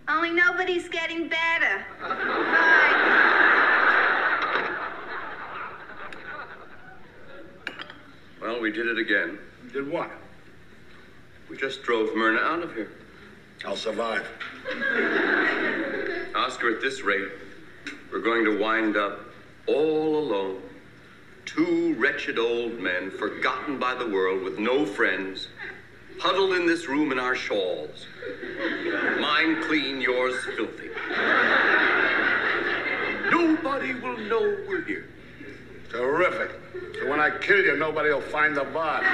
[0.07, 1.85] Only nobody's getting better.
[1.99, 3.27] Bye.
[8.41, 9.37] Well, we did it again.
[9.73, 10.11] Did what?
[11.49, 12.91] We just drove Myrna out of here.
[13.65, 14.27] I'll survive.
[16.35, 17.29] Oscar, at this rate,
[18.11, 19.21] we're going to wind up
[19.67, 20.61] all alone.
[21.45, 25.47] Two wretched old men, forgotten by the world, with no friends,
[26.19, 28.07] huddled in this room in our shawls.
[29.19, 30.89] Mine clean, yours filthy.
[33.31, 35.10] Nobody will know we're here.
[35.91, 36.51] Terrific.
[36.99, 39.05] So when I kill you, nobody will find the body.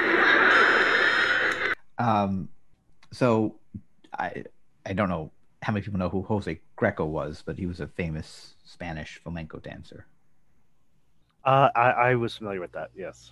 [1.98, 2.50] Um,
[3.12, 3.56] so
[4.13, 4.44] I
[4.86, 5.32] I don't know
[5.63, 9.58] how many people know who Jose Greco was, but he was a famous Spanish flamenco
[9.58, 10.06] dancer.
[11.44, 12.92] Uh, I, I was familiar with that.
[12.96, 13.32] Yes.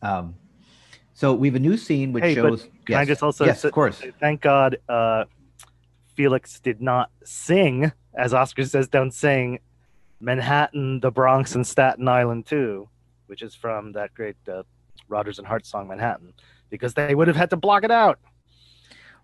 [0.00, 0.34] Um,
[1.12, 2.62] so we have a new scene which hey, shows.
[2.62, 4.02] but can I just also yes, say- of course.
[4.18, 5.24] Thank God, uh,
[6.14, 9.58] Felix did not sing, as Oscar says, "Don't sing."
[10.22, 12.88] Manhattan, the Bronx, and Staten Island too,
[13.26, 14.62] which is from that great uh,
[15.08, 16.32] Rodgers and Hart song "Manhattan,"
[16.70, 18.18] because they would have had to block it out.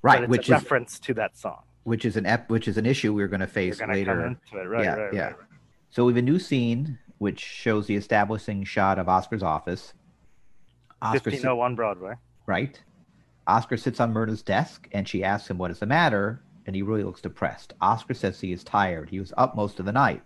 [0.03, 1.63] Right, which is reference to that song.
[1.85, 4.15] which is an ep, which is an issue we're going to face later.
[4.15, 4.85] come into it, right?
[4.85, 5.25] yeah, right, yeah.
[5.25, 5.49] right, right.
[5.91, 9.95] So we have a new scene which shows the establishing shot of Oscar's office.
[11.03, 12.15] Oscar, sit- 1501 Broadway.
[12.47, 12.81] right?
[13.47, 16.83] Oscar sits on Myrna's desk and she asks him what is the matter, and he
[16.83, 17.73] really looks depressed.
[17.81, 19.09] Oscar says he is tired.
[19.11, 20.23] He was up most of the night.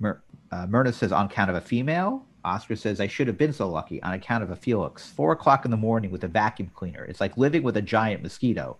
[0.00, 2.24] Myr- uh, Myrna says, on account of a female.
[2.44, 5.08] Oscar says, I should have been so lucky on account of a Felix.
[5.10, 7.04] Four o'clock in the morning with a vacuum cleaner.
[7.04, 8.78] It's like living with a giant mosquito.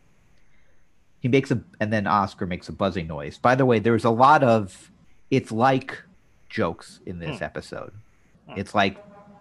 [1.21, 3.37] He makes a, and then Oscar makes a buzzing noise.
[3.37, 4.91] By the way, there's a lot of,
[5.31, 6.03] it's like
[6.49, 7.93] jokes in this episode.
[8.57, 8.97] It's like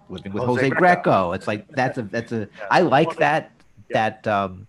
[0.10, 1.02] living with Jose Jose, Greco.
[1.02, 1.32] Greco.
[1.34, 2.48] It's like that's a that's a.
[2.72, 3.52] I like that
[3.90, 4.68] that um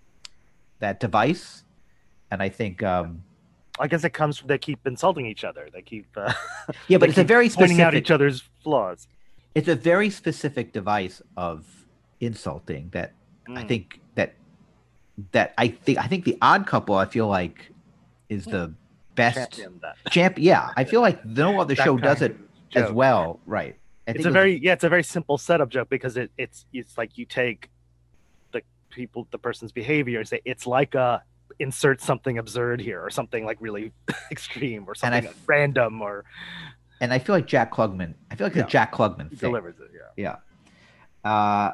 [0.78, 1.64] that device,
[2.30, 3.22] and I think um
[3.80, 4.38] I guess it comes.
[4.38, 5.68] from They keep insulting each other.
[5.72, 6.06] They keep.
[6.16, 6.32] Uh,
[6.88, 9.08] yeah, but it's a very pointing out each other's flaws.
[9.54, 11.64] It's a very specific device of
[12.20, 13.12] insulting that
[13.48, 13.68] I Mm.
[13.68, 14.34] think that
[15.32, 17.72] that I think I think the Odd Couple I feel like
[18.28, 18.72] is the
[19.16, 20.38] best Champion champ.
[20.38, 22.36] Yeah, I feel like no other That show does it
[22.76, 23.40] as well.
[23.46, 23.76] Right.
[24.06, 26.30] I it's a it was- very yeah it's a very simple setup joke because it,
[26.38, 27.70] it's it's like you take
[28.52, 31.22] the people the person's behavior and say it's like a
[31.60, 33.92] insert something absurd here or something like really
[34.32, 36.24] extreme or something f- random or
[37.00, 38.14] and I feel like Jack Klugman.
[38.30, 38.64] I feel like Yeah.
[38.64, 39.38] a Jack Klugman thing.
[39.50, 40.36] delivers it yeah
[41.24, 41.30] Yeah.
[41.30, 41.72] Uh,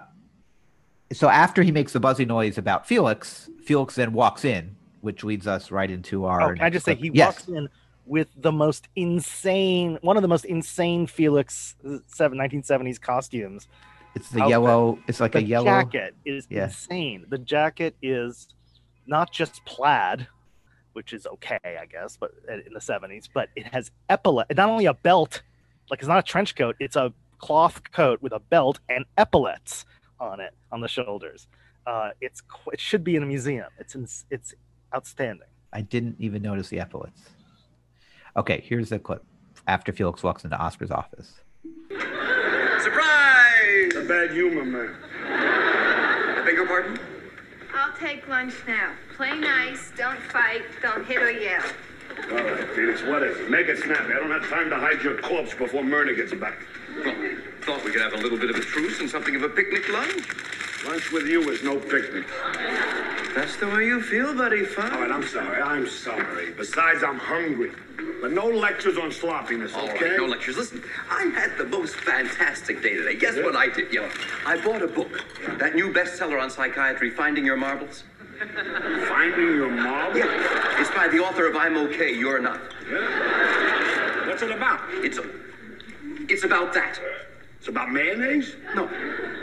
[1.13, 5.47] so after he makes the buzzy noise about Felix, Felix then walks in, which leads
[5.47, 6.43] us right into our.
[6.43, 7.69] oh, can I just say he yes, walks in
[8.07, 13.69] with the most insane one of the most insane Felix uh, 1970s costumes
[14.15, 14.51] it's the outfit.
[14.51, 14.99] yellow.
[15.09, 15.67] It's like the a yellow.
[15.67, 16.65] jacket is Yeah.
[16.65, 17.27] insane.
[17.29, 18.49] The jacket is
[19.07, 20.27] not just plaid,
[20.93, 24.55] which is okay, I guess, but uh, in the seventies, but it has epaulet.
[24.57, 25.43] Not only a belt,
[25.91, 29.85] like it's not a trench coat; it's a cloth coat with a belt and epaulets
[30.19, 31.47] on it on the shoulders.
[31.87, 32.43] Uh, it's
[32.73, 33.69] it should be in a museum.
[33.79, 34.55] It's in, it's
[34.95, 35.49] outstanding.
[35.73, 37.21] I didn't even notice the epaulets.
[38.37, 39.25] Okay, here's a clip.
[39.67, 41.41] After Felix walks into Oscar's office.
[41.91, 43.95] Surprise!
[43.97, 44.95] A bad humor, man.
[45.25, 46.99] I beg your pardon?
[47.99, 48.93] I'll take lunch now.
[49.17, 51.63] Play nice, don't fight, don't hit or yell.
[52.31, 53.51] All right, Felix, what is it?
[53.51, 54.13] Make it snappy.
[54.13, 56.59] I don't have time to hide your corpse before Myrna gets back.
[56.95, 57.15] Well,
[57.63, 59.89] thought we could have a little bit of a truce and something of a picnic
[59.89, 60.29] lunch.
[60.85, 62.27] Lunch with you is no picnic.
[63.37, 64.61] That's the way you feel, buddy.
[64.61, 64.93] All Fine.
[64.99, 65.61] right, I'm sorry.
[65.61, 66.53] I'm sorry.
[66.53, 67.71] Besides, I'm hungry.
[68.23, 70.09] But no lectures on sloppiness, All okay?
[70.09, 70.57] right, no lectures.
[70.57, 73.15] Listen, I had the most fantastic day today.
[73.15, 73.93] Guess what I did?
[73.93, 74.11] Yeah,
[74.47, 75.23] I bought a book.
[75.59, 78.05] That new bestseller on psychiatry, Finding Your Marbles.
[79.07, 80.17] Finding your Marbles?
[80.17, 82.61] Yeah, it's by the author of I'm Okay, You're Not.
[82.91, 84.27] Yeah.
[84.29, 84.81] What's it about?
[85.05, 85.25] It's a,
[86.29, 86.99] it's about that.
[87.67, 88.55] It's about mayonnaise?
[88.77, 88.89] No,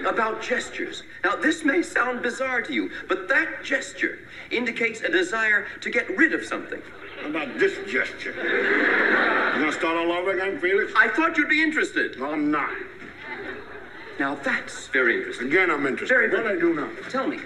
[0.07, 1.03] about gestures.
[1.25, 6.07] Now, this may sound bizarre to you, but that gesture indicates a desire to get
[6.15, 6.81] rid of something.
[7.21, 8.31] How about this gesture?
[8.31, 10.93] You gonna start all over again, Felix?
[10.95, 12.17] I thought you'd be interested.
[12.17, 12.71] No, I'm not.
[14.21, 15.47] Now, that's very interesting.
[15.47, 16.15] Again, I'm interested.
[16.15, 16.47] Very what.
[16.47, 16.89] I do now?
[17.09, 17.41] Tell me,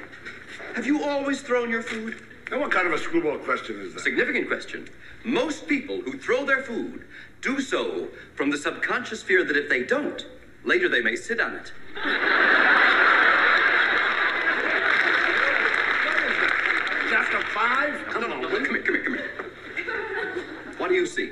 [0.76, 2.22] have you always thrown your food?
[2.52, 4.02] Now, what kind of a screwball question is that?
[4.02, 4.88] Significant question.
[5.24, 7.04] Most people who throw their food
[7.42, 10.24] do so from the subconscious fear that if they don't,
[10.68, 11.72] later they may sit on it.
[17.10, 18.06] Chapter five?
[18.10, 19.32] Come No, no, on, no, will come here, come here, come here.
[20.78, 21.32] What do you see?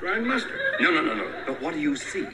[0.00, 0.50] Prime Minister.
[0.80, 1.30] No, no, no, no.
[1.46, 2.26] But what do you see?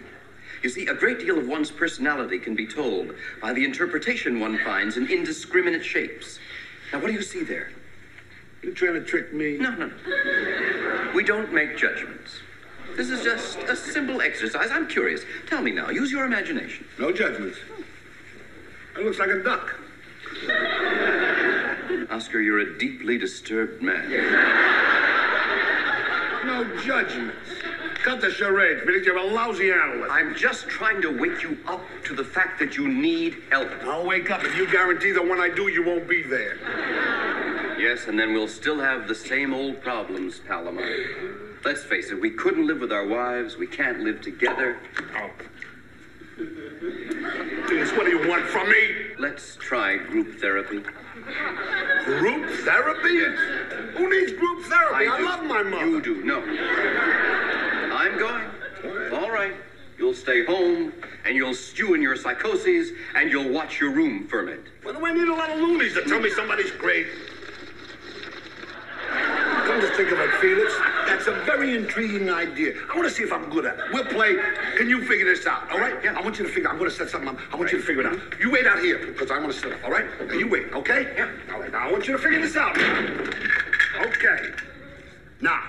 [0.62, 4.58] You see, a great deal of one's personality can be told by the interpretation one
[4.64, 6.38] finds in indiscriminate shapes.
[6.92, 7.70] Now, what do you see there?
[8.62, 9.58] You're trying to trick me?
[9.58, 11.10] No, no, no.
[11.14, 12.40] We don't make judgments.
[12.96, 14.70] This is just a simple exercise.
[14.70, 15.22] I'm curious.
[15.48, 16.86] Tell me now, use your imagination.
[16.98, 17.58] No judgments.
[18.96, 19.74] It looks like a duck.
[22.10, 24.08] Oscar, you're a deeply disturbed man.
[26.44, 27.36] No judgments.
[28.04, 29.06] Cut the charade, Felix.
[29.06, 30.12] You're a lousy analyst.
[30.12, 33.70] I'm just trying to wake you up to the fact that you need help.
[33.82, 36.56] I'll wake up if you guarantee that when I do, you won't be there.
[37.78, 41.43] Yes, and then we'll still have the same old problems, Palomar.
[41.64, 44.78] Let's face it, we couldn't live with our wives, we can't live together.
[45.16, 45.30] Oh.
[47.68, 49.14] Felix, what do you want from me?
[49.18, 50.80] Let's try group therapy.
[52.04, 53.96] Group therapy?
[53.96, 55.08] Who needs group therapy?
[55.08, 55.24] I, do.
[55.24, 55.86] love my mother.
[55.86, 56.40] You do, no.
[57.94, 59.14] I'm going.
[59.14, 59.54] All right.
[59.96, 60.92] You'll stay home,
[61.24, 64.60] and you'll stew in your psychoses, and you'll watch your room ferment.
[64.82, 67.06] What do I need a lot of loonies to tell me somebody's great?
[69.10, 70.74] Come to think of it, Felix,
[71.06, 72.74] that's a very intriguing idea.
[72.90, 73.84] I want to see if I'm good at it.
[73.92, 74.36] We'll play.
[74.76, 75.70] Can you figure this out?
[75.70, 76.02] All right?
[76.02, 76.18] Yeah.
[76.18, 76.68] I want you to figure.
[76.68, 77.38] I'm going to set something up.
[77.52, 78.18] I want you to figure it out.
[78.40, 79.84] You wait out here because I want to set up.
[79.84, 80.06] All right?
[80.26, 80.72] Now you wait.
[80.72, 81.12] Okay?
[81.16, 81.30] Yeah.
[81.52, 81.72] All right.
[81.72, 82.76] Now I want you to figure this out.
[82.76, 84.50] Okay.
[85.40, 85.62] Now,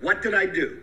[0.00, 0.80] what did I do?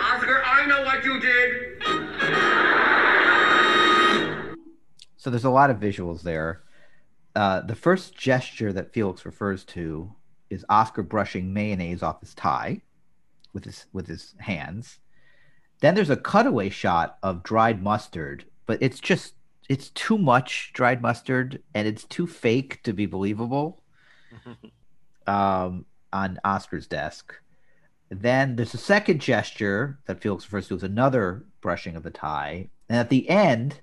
[0.00, 1.82] Oscar, I know what you did.
[5.16, 6.62] So there's a lot of visuals there.
[7.34, 10.12] Uh, the first gesture that Felix refers to
[10.48, 12.82] is Oscar brushing mayonnaise off his tie
[13.52, 14.98] with his with his hands.
[15.80, 19.34] Then there's a cutaway shot of dried mustard, but it's just
[19.68, 23.82] it's too much dried mustard and it's too fake to be believable.
[25.26, 27.34] um, on Oscar's desk.
[28.10, 32.70] Then there's a second gesture that Felix refers to as another brushing of the tie,
[32.88, 33.80] and at the end,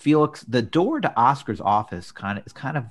[0.00, 2.86] Felix, the door to Oscar's office kind of is kind of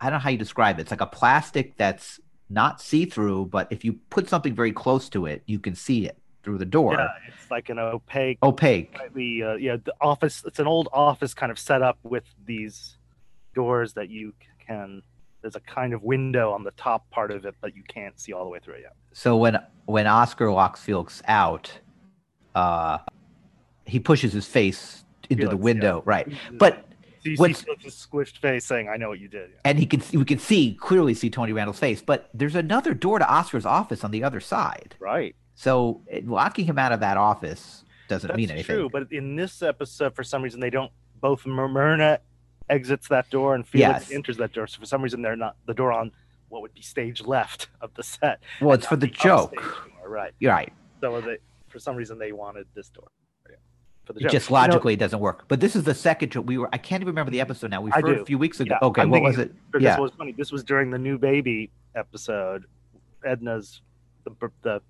[0.00, 0.82] I don't know how you describe it.
[0.82, 5.08] It's like a plastic that's not see through, but if you put something very close
[5.08, 6.94] to it, you can see it through the door.
[6.94, 8.38] Yeah, it's like an opaque.
[8.44, 8.96] Opaque.
[9.12, 10.44] The uh, yeah, the office.
[10.46, 12.96] It's an old office kind of set up with these
[13.52, 14.32] doors that you
[14.64, 15.02] can.
[15.42, 18.32] There's a kind of window on the top part of it, but you can't see
[18.32, 18.94] all the way through it yet.
[19.12, 21.72] So when when Oscar locks Felix out,
[22.54, 22.98] uh,
[23.84, 26.02] he pushes his face into the window, yeah.
[26.10, 26.28] right?
[26.28, 26.58] Mm-hmm.
[26.58, 26.84] But
[27.24, 29.60] So What's- squished face saying, "I know what you did." Yeah.
[29.66, 32.94] and he can see, we can see clearly see Tony Randall's face, but there's another
[32.94, 34.96] door to Oscar's office on the other side.
[34.98, 35.34] Right.
[35.54, 38.74] So locking him out of that office doesn't That's mean anything.
[38.74, 40.90] true, but in this episode, for some reason, they don't.
[41.20, 42.20] Both Myrna
[42.70, 44.12] exits that door and Felix Yes.
[44.12, 44.66] enters that door.
[44.66, 46.12] So for some reason, they're not the door on
[46.48, 48.40] what would be stage left of the set.
[48.62, 49.54] Well, it's for not the joke.
[49.54, 50.32] door, right?
[50.40, 50.72] You're right.
[51.02, 51.36] So they,
[51.68, 53.08] for some reason, they wanted this door.
[54.04, 55.44] For the It just You know, logically it doesn't work.
[55.48, 56.68] But this is the second we were.
[56.72, 57.80] I can't even remember the episode now.
[57.80, 58.76] We heard a few weeks ago.
[58.80, 59.52] Yeah, okay, I'm what was it?
[59.72, 60.32] This Yeah, was funny.
[60.32, 62.64] This was during the new baby episode.
[63.24, 63.82] Edna's
[64.24, 64.82] the the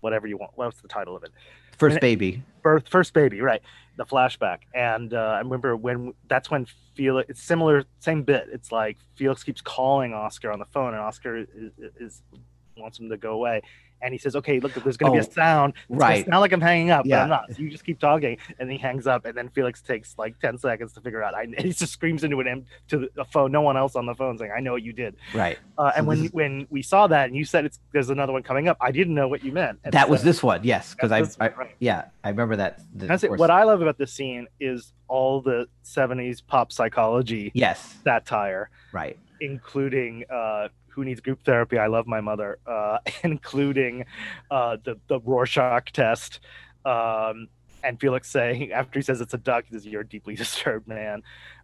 [0.00, 0.52] whatever you want.
[0.54, 1.30] What's the title of it?
[1.78, 2.42] first and it- baby.
[2.62, 3.60] birth first baby right
[3.98, 8.72] the flashback and uh, i remember when that's when felix it's similar same bit it's
[8.72, 11.46] like felix keeps calling oscar on the phone and oscar is,
[12.00, 12.22] is
[12.78, 13.60] wants him to go away
[14.02, 16.24] and he says okay look there's going to be Oh, a sound it's right.
[16.26, 18.78] sound like i'm hanging up but i'm not so you just keep talking and he
[18.78, 21.92] hangs up and then felix takes like 10 seconds to figure out I, he just
[21.92, 24.72] screams into an to the- phone no one else on the phone saying i know
[24.72, 25.58] what you did Right.
[25.78, 28.32] uh, and when this is- when we saw that and you said it's there's another
[28.32, 30.60] one coming up i didn't know what you meant And That was this one.
[30.62, 31.76] Yes, because I, I one, right.
[31.78, 32.80] yeah I remember that.
[32.94, 33.38] the- That's of it.
[33.38, 37.96] What I love about this scene is all the 70s pop psychology Yes.
[38.04, 39.18] satire, Right.
[39.40, 41.78] Including uh, Who Needs Group Therapy?
[41.78, 44.04] I Love My Mother, uh, including
[44.50, 46.40] uh, the, the Rorschach test.
[46.84, 47.48] Um,
[47.82, 50.88] and Felix saying, after he says it's a duck, he says, You're a deeply disturbed
[50.88, 51.22] man.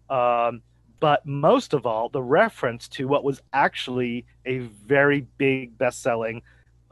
[0.08, 0.62] Um,
[1.00, 6.42] but most of all, the reference to what was actually a very big best selling,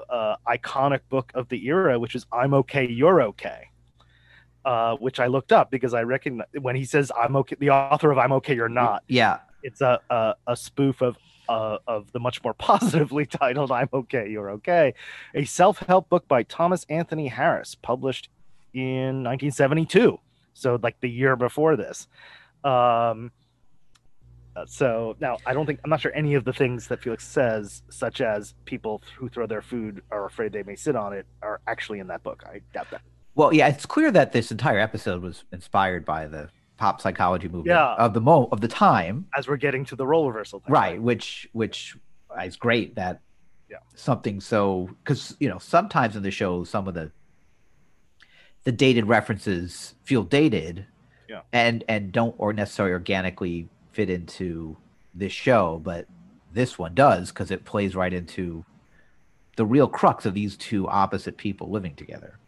[0.09, 3.71] uh, iconic book of the era, which is I'm Okay, You're Okay
[4.65, 8.11] uh, which I looked up because I recognize when he says I'm okay, the author
[8.11, 9.03] of I'm okay, you're not.
[9.09, 9.39] Yeah.
[9.63, 11.17] It's a a, a spoof of
[11.49, 14.95] uh, of the much more positively titled I'm okay, you're okay,
[15.35, 18.29] a self help book by Thomas Anthony Harris, published
[18.73, 20.19] in 1972.
[20.55, 22.07] So like the year before this.
[22.65, 23.33] Um,
[24.57, 27.27] uh, so now I don't think I'm not sure any of the things that Felix
[27.27, 31.27] says, such as people who throw their food are afraid they may sit on it,
[31.43, 32.45] are actually in that book.
[32.47, 33.03] I doubt that.
[33.35, 37.67] Well, yeah, it's clear that this entire episode was inspired by the pop psychology movement
[37.67, 37.95] Yeah.
[37.95, 41.01] of the mo of the time, As we're getting to the role reversal, thing, right?
[41.01, 41.97] Which which
[42.43, 43.21] is great that
[43.69, 43.79] Yeah.
[43.95, 47.13] something so because you know sometimes in the show some of the
[48.65, 50.87] the dated references feel dated
[51.29, 51.43] Yeah.
[51.53, 54.77] and and don't or necessarily organically fit into
[55.15, 56.07] this show but
[56.53, 58.65] this one does because it plays right into
[59.57, 62.39] the real crux of these two opposite people living together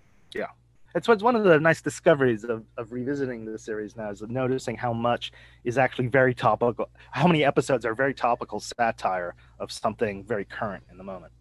[0.94, 4.30] It's what's one of the nice discoveries of, of revisiting the series now is of
[4.30, 5.32] noticing how much
[5.64, 6.90] is actually very topical.
[7.10, 11.32] How many episodes are very topical satire of something very current in the moment.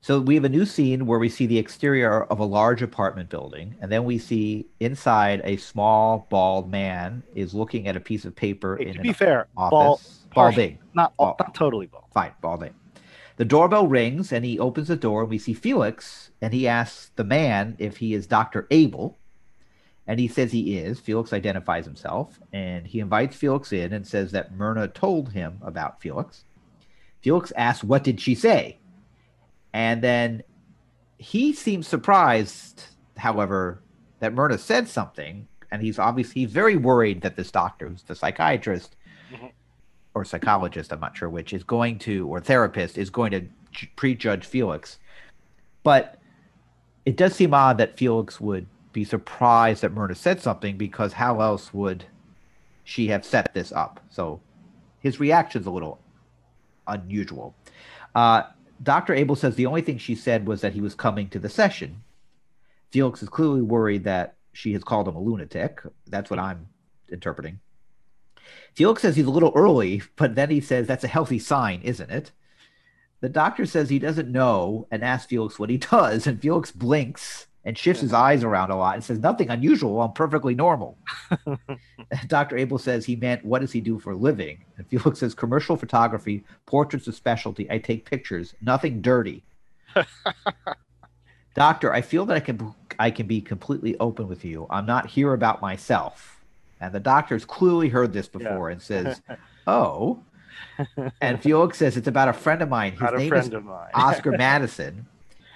[0.00, 3.28] So we have a new scene where we see the exterior of a large apartment
[3.30, 8.24] building, and then we see inside a small bald man is looking at a piece
[8.24, 10.24] of paper Hey, in to an be fair, office.
[10.30, 10.78] partial, balding.
[10.94, 11.36] not Ball.
[11.38, 12.04] not totally bald.
[12.12, 12.74] Fine, balding.
[13.36, 17.10] The doorbell rings, and he opens the door, and we see Felix, and he asks
[17.16, 19.18] the man if he is Doctor Abel,
[20.06, 21.00] and he says he is.
[21.00, 26.00] Felix identifies himself, and he invites Felix in and says that Myrna told him about
[26.00, 26.44] Felix.
[27.20, 28.78] Felix asks, "What did she say?"
[29.72, 30.42] And then
[31.18, 32.84] he seems surprised,
[33.16, 33.80] however,
[34.18, 38.14] that Myrna said something, and he's obviously he's very worried that this doctor, who's the
[38.14, 38.96] psychiatrist
[39.32, 39.52] Mhm.
[40.14, 44.44] Or psychologist, I'm not sure which, is going to or therapist is going to prejudge
[44.44, 44.98] Felix.
[45.82, 46.18] But
[47.04, 51.40] it does seem odd that Felix would be surprised that Myrna said something because how
[51.40, 52.04] else would
[52.84, 54.00] she have set this up?
[54.10, 54.40] So
[55.00, 55.98] his reaction's a little
[56.86, 57.54] unusual.
[58.14, 58.42] Uh,
[58.82, 59.14] Dr.
[59.14, 62.02] Abel says the only thing she said was that he was coming to the session.
[62.90, 65.80] Felix is clearly worried that she has called him a lunatic.
[66.06, 66.68] That's what I'm
[67.10, 67.60] interpreting.
[68.74, 72.10] Felix says he's a little early, but then he says that's a healthy sign, isn't
[72.10, 72.32] it?
[73.20, 77.46] The doctor says he doesn't know and asks Felix what he does, and Felix blinks
[77.64, 80.02] and shifts his eyes around a lot and says nothing unusual.
[80.02, 80.98] I'm perfectly normal.
[82.26, 82.56] Dr.
[82.56, 84.64] Abel says he meant what does he do for a living?
[84.76, 87.70] And Felix says commercial photography, portraits a specialty.
[87.70, 89.44] I take pictures, nothing dirty.
[91.54, 94.66] Doctor, I feel that I can I can be completely open with you.
[94.70, 96.41] I'm not here about myself.
[96.82, 99.22] And the doctor's clearly heard this before and says,
[99.66, 100.20] "Oh."
[101.20, 102.92] And Felix says it's about a friend of mine.
[102.92, 103.50] His Not a name is.
[103.94, 105.06] Oscar Madison.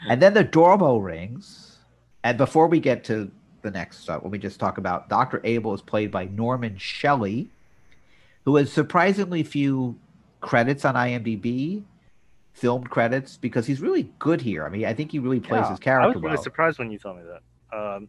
[0.09, 1.79] And then the doorbell rings.
[2.23, 3.31] And before we get to
[3.63, 5.41] the next stuff, let me just talk about Dr.
[5.45, 7.49] Abel is played by Norman Shelley,
[8.45, 9.99] who has surprisingly few
[10.41, 11.83] credits on IMDb,
[12.53, 14.65] filmed credits, because he's really good here.
[14.65, 16.43] I mean, I think he really plays Yeah, his character I was really well.
[16.43, 17.77] surprised when you told me that.
[17.77, 18.09] Um,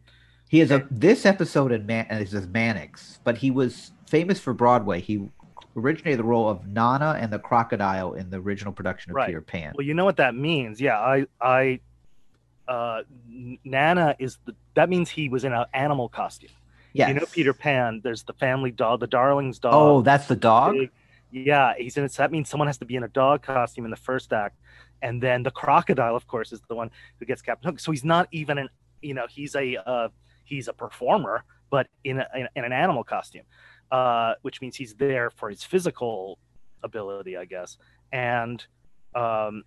[0.49, 4.53] He has a this episode in Man is as Mannix, but he was famous for
[4.53, 5.01] Broadway.
[5.01, 5.29] He
[5.75, 9.27] originated the role of Nana and the Crocodile in the original production of Right.
[9.27, 9.73] Peter Pan.
[9.77, 10.79] well, you know what that means.
[10.81, 11.79] Yeah, I, I,
[12.67, 13.03] uh,
[13.63, 14.55] Nana is the.
[14.75, 16.49] That means he was in an animal costume.
[16.93, 18.01] Yeah, You know, Peter Pan.
[18.03, 19.73] There's the family dog, the Darling's dog.
[19.75, 20.75] Oh, that's the dog.
[21.29, 22.11] Yeah, he's in it.
[22.13, 24.57] So that means someone has to be in a dog costume in the first act,
[25.01, 27.79] and then the crocodile, of course, is the one who gets Captain Hook.
[27.81, 28.69] So he's not even an,
[29.01, 30.07] you know, he's a uh,
[30.47, 33.43] he's a performer, but in, a, in, in an animal costume,
[33.91, 36.39] uh, which means he's there for his physical
[36.83, 37.77] ability, I guess,
[38.11, 38.65] and
[39.15, 39.63] um,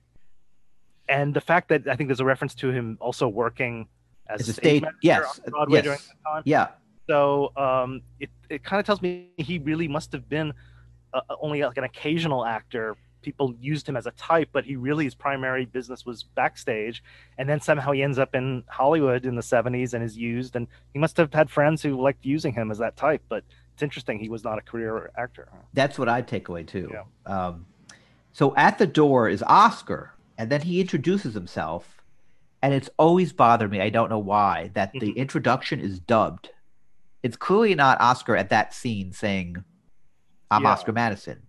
[1.09, 3.89] and the fact that I think there's a reference to him also working
[4.29, 5.85] as As a stage stage- manager yes, on Broadway yes.
[5.85, 6.43] during that time.
[6.45, 6.69] Yeah.
[7.09, 10.53] So um, it, it kind of tells me he really must have been
[11.13, 12.97] uh, only like an occasional actor.
[13.23, 17.03] People used him as a type, but he really his primary business was backstage.
[17.39, 20.57] And then somehow he ends up in Hollywood in the 70s and is used.
[20.57, 23.23] And he must have had friends who liked using him as that type.
[23.29, 25.49] But it's interesting he was not a career actor.
[25.73, 26.93] That's what I take away too.
[27.27, 27.67] Um,
[28.33, 32.03] so at the door is Oscar, and then he introduces himself,
[32.63, 33.81] and it's always bothered me.
[33.81, 35.17] I don't know why that the Mhm.
[35.17, 36.51] introduction is dubbed.
[37.23, 39.65] It's clearly not Oscar at that scene saying,
[40.51, 40.71] "I'm Yeah.
[40.71, 41.43] Oscar Madison."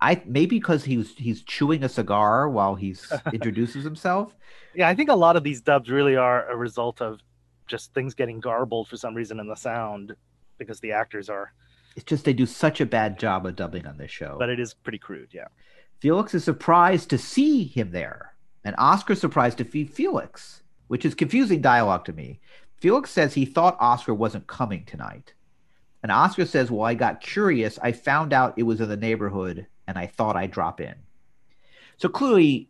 [0.00, 4.36] I maybe because he's he's chewing a cigar while he's introduces himself.
[4.74, 7.20] Yeah, I think a lot of these dubs really are a result of
[7.66, 10.14] just things getting garbled for some reason in the sound
[10.58, 11.52] because the actors are,
[11.96, 14.36] It's just they do such a bad job of dubbing on this show.
[14.38, 15.30] but it is pretty crude.
[15.32, 15.48] Yeah.
[16.00, 21.14] Felix is surprised to see him there, and Oscar's surprised to see Felix, which is
[21.14, 22.38] confusing dialogue to me.
[22.76, 25.32] Felix says he thought Oscar wasn't coming tonight.
[26.02, 27.78] And Oscar says, Well, I got curious.
[27.82, 30.94] I found out it was in the neighborhood and I thought I'd drop in.
[31.96, 32.68] So clearly,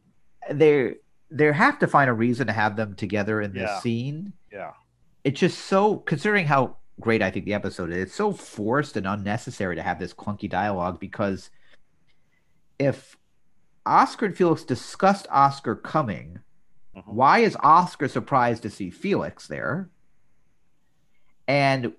[0.51, 0.95] they
[1.31, 3.81] they have to find a reason to have them together in this Yeah.
[3.81, 4.33] scene.
[4.53, 4.73] Yeah.
[5.25, 9.07] It's just so, considering how great I think the episode is, it's so forced and
[9.09, 11.51] unnecessary to have this clunky dialogue because
[12.79, 13.17] if
[13.85, 16.39] Oscar and Felix discussed Oscar coming,
[16.95, 17.07] Mhm.
[17.07, 19.91] why is Oscar surprised to see Felix there?
[21.49, 21.93] And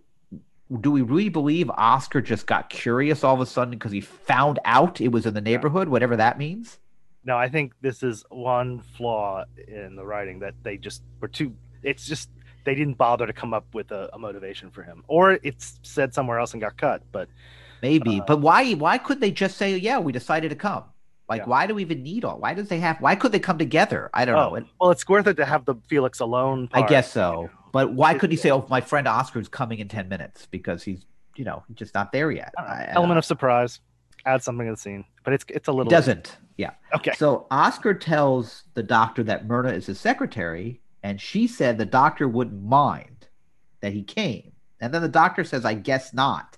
[0.81, 4.59] do we really believe Oscar just got curious all of a sudden because he found
[4.65, 6.79] out it was in the neighborhood, whatever that means?
[7.23, 11.53] No, I think this is one flaw in the writing that they just were too.
[11.83, 12.29] It's just
[12.65, 16.13] they didn't bother to come up with a, a motivation for him, or it's said
[16.13, 17.01] somewhere else and got cut.
[17.11, 17.29] But
[17.81, 18.73] Maybe, Uh, but why?
[18.73, 20.83] Why could they just say, "Yeah, we decided to come"?
[21.29, 21.45] Like, Yeah.
[21.47, 22.39] why do we even need all?
[22.39, 22.99] Why does they have?
[23.01, 24.09] Why could they come together?
[24.13, 24.51] I don't know.
[24.51, 26.69] oh, It- well, it's worth it to have the Felix alone.
[26.73, 27.31] I part, guess you so.
[27.43, 27.49] know.
[27.71, 31.05] But why couldn't he say, "Oh, my friend Oscar's coming in ten minutes" because he's,
[31.35, 32.53] you know, just not there yet?
[32.57, 33.79] I don't I- I element of surprise,
[34.25, 36.37] add something to the scene, but it's it's a little doesn't.
[36.57, 36.71] Yeah.
[36.95, 41.85] Okay, So Oscar tells the doctor that Myrna is his secretary, and she said the
[41.85, 43.27] doctor wouldn't mind
[43.81, 44.53] that he came.
[44.79, 46.57] And then the doctor says, I guess not,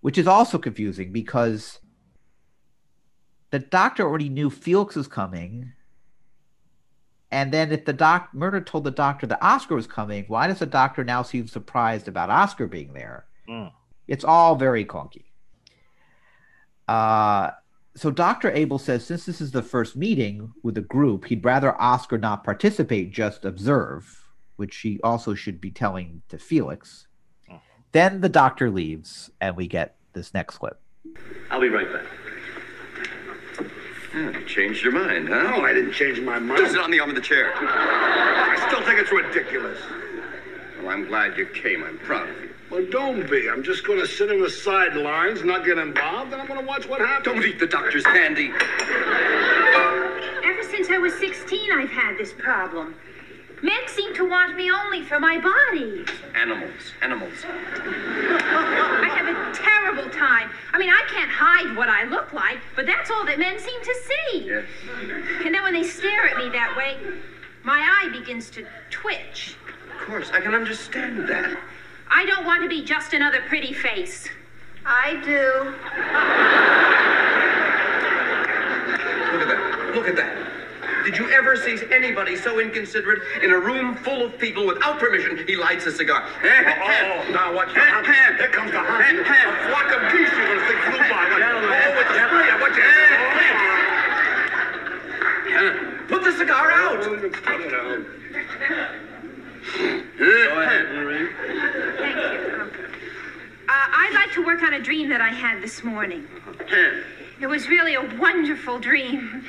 [0.00, 1.80] which is also confusing because
[3.50, 5.72] the doctor already knew Felix was coming.
[7.34, 10.60] And then if the doc Myrna told the doctor that Oscar was coming, why does
[10.60, 13.24] the doctor now seem surprised about Oscar being there?
[13.48, 13.72] Mm.
[14.06, 15.24] It's all very clunky.
[16.86, 17.50] Uh
[17.96, 18.52] so Dr.
[18.52, 22.44] Abel says since this is the first meeting with the group, he'd rather Oscar not
[22.44, 27.08] participate, just observe, which he also should be telling to Felix.
[27.90, 30.80] Then the doctor leaves, and we get this next clip.
[31.50, 32.06] I'll be right back.
[34.14, 35.42] Yeah, you changed your mind, huh?
[35.42, 36.68] No, I didn't change my Go mind.
[36.68, 37.52] sit on the arm of the chair.
[37.56, 39.78] I still think it's ridiculous.
[40.78, 41.82] Well, I'm glad you came.
[41.82, 42.50] I'm proud of you.
[42.70, 43.48] Well, don't be.
[43.50, 46.66] I'm just going to sit in the sidelines, not get involved, and I'm going to
[46.66, 47.24] watch what happens.
[47.24, 48.52] Don't eat the doctor's candy.
[50.44, 52.94] Ever since I was 16, I've had this problem.
[53.62, 56.04] Men seem to want me only for my body.
[56.34, 56.92] Animals.
[57.02, 57.32] Animals.
[60.04, 60.50] I have a terrible time.
[60.72, 63.80] I mean, I can't hide what I look like, but that's all that men seem
[63.80, 64.46] to see.
[64.46, 64.64] Yes.
[65.44, 66.96] And then when they stare at me that way,
[67.62, 69.56] my eye begins to twitch.
[69.94, 71.56] Of course, I can understand that.
[72.10, 74.28] I don't want to be just another pretty face.
[74.84, 75.72] I do.
[79.32, 79.94] Look at that.
[79.94, 80.43] Look at that.
[81.04, 85.46] Did you ever see anybody so inconsiderate in a room full of people without permission?
[85.46, 86.26] He lights a cigar.
[86.42, 88.06] Eh, eh, oh, oh, now watch the hunt.
[88.06, 89.20] Here comes the hunt.
[89.20, 89.24] A
[89.68, 91.28] flock of geese you're going to think flew by.
[91.28, 91.60] Oh,
[91.94, 92.56] with the sprayer.
[92.58, 92.84] Watch it.
[95.56, 96.96] Oh, Put the cigar out.
[97.00, 98.06] Oh, Put it out.
[100.18, 101.28] Go ahead, Marie.
[101.98, 102.64] Thank you.
[103.66, 106.26] Uh, I'd like to work on a dream that I had this morning.
[107.40, 109.44] It was really a wonderful dream.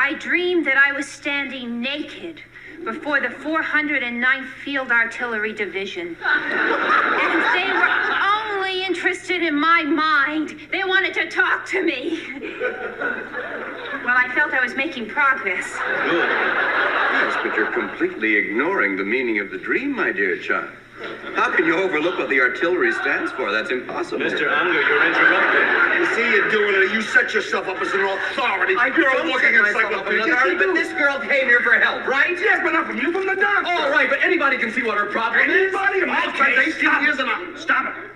[0.00, 2.40] I dreamed that I was standing naked
[2.84, 6.16] before the 409th Field Artillery Division.
[6.22, 10.56] And they were only interested in my mind.
[10.70, 12.20] They wanted to talk to me.
[14.04, 15.66] Well, I felt I was making progress.
[15.66, 20.70] Yes, but you're completely ignoring the meaning of the dream, my dear child.
[21.36, 23.52] How can you overlook what the artillery stands for?
[23.52, 24.18] That's impossible.
[24.24, 24.50] Mr.
[24.50, 26.00] Unger, you're interrupting.
[26.00, 26.92] You see you're doing it.
[26.92, 28.74] You set yourself up as an authority.
[28.76, 30.26] I You're don't walking set myself up as encyclopedia.
[30.26, 32.30] Yes, but this girl came here for help, right?
[32.38, 33.70] Yes, but not from you, from the doctor.
[33.70, 35.72] All right, but anybody can see what her problem is.
[35.74, 36.04] Anybody?
[36.04, 37.02] My Okay, friend, 18 stop.
[37.02, 37.58] years and up.
[37.58, 38.10] Stop it.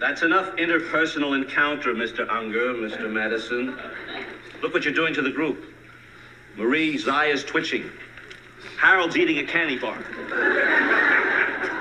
[0.00, 2.26] That's enough interpersonal encounter, Mr.
[2.30, 3.10] Unger, Mr.
[3.10, 3.76] Madison.
[4.62, 5.64] Look what you're doing to the group.
[6.56, 7.90] Marie Zaya's twitching.
[8.78, 9.98] Harold's eating a candy bar.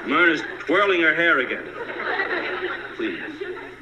[0.05, 1.63] Myrna's twirling her hair again.
[2.95, 3.19] Please,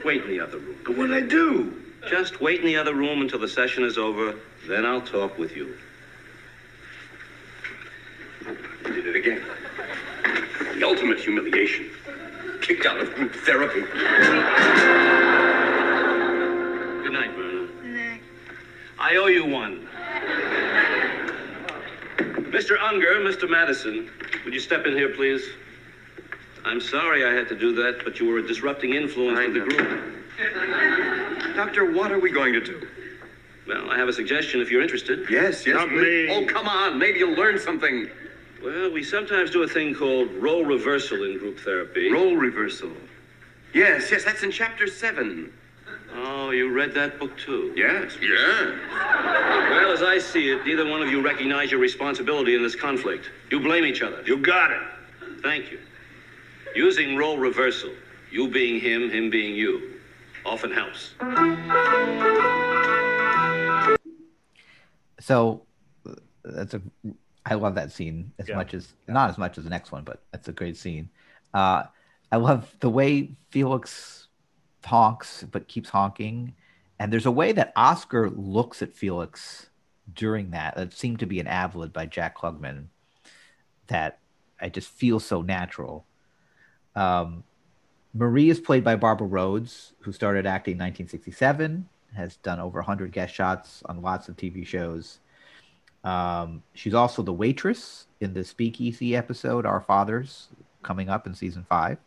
[0.03, 0.77] wait in the other room.
[0.85, 1.73] But What did I do?
[2.09, 4.35] Just wait in the other room until the session is over,
[4.67, 5.75] then I'll talk with you.
[8.85, 9.43] You did it again.
[10.75, 11.89] The ultimate humiliation.
[12.61, 13.81] Kicked out of group therapy.
[13.81, 13.91] Good
[17.13, 17.67] night, Myrna.
[17.81, 18.21] Good night.
[18.97, 19.87] I owe you one.
[22.59, 22.75] Mr.
[22.77, 23.49] Unger, Mr.
[23.49, 24.11] Madison,
[24.43, 25.41] would you step in here, please?
[26.65, 29.61] I'm sorry I had to do that, but you were a disrupting influence in the
[29.61, 31.55] group.
[31.55, 32.85] Doctor, what are we going to do?
[33.65, 35.25] Well, I have a suggestion if you're interested.
[35.29, 35.73] Yes, yes.
[35.73, 36.27] Not me.
[36.29, 36.99] Oh, come on.
[36.99, 38.09] Maybe you'll learn something.
[38.61, 42.11] Well, we sometimes do a thing called role reversal in group therapy.
[42.11, 42.91] Role reversal.
[43.73, 45.53] Yes, yes, that's in chapter seven.
[46.15, 47.73] Oh, you read that book too?
[47.75, 48.79] Yes, yes.
[48.91, 53.29] Well, as I see it, neither one of you recognize your responsibility in this conflict.
[53.51, 54.23] You blame each other.
[54.25, 54.81] You got it.
[55.41, 55.79] Thank you.
[56.75, 57.91] Using role reversal,
[58.31, 59.99] you being him, him being you,
[60.45, 61.13] often helps.
[65.19, 65.65] So
[66.43, 66.81] that's a
[67.45, 68.55] I love that scene as Yeah.
[68.55, 71.09] much as not as much as the next one, but that's a great scene.
[71.53, 71.83] Uh,
[72.31, 74.27] I love the way Felix
[74.85, 76.53] honks but keeps honking,
[76.99, 79.69] and there's a way that Oscar looks at Felix
[80.13, 80.75] during that.
[80.75, 82.85] That seemed to be an avalid by Jack Klugman
[83.87, 84.19] that
[84.59, 86.05] I just feel so natural.
[86.95, 87.43] Um,
[88.13, 91.87] Marie is played by Barbara Rhodes, who started acting in 1967.
[92.15, 95.19] has done over 100 guest shots on lots of TV shows.
[96.03, 100.47] Um, she's also the waitress in the Speakeasy episode, Our Fathers,
[100.81, 101.97] coming up in season five.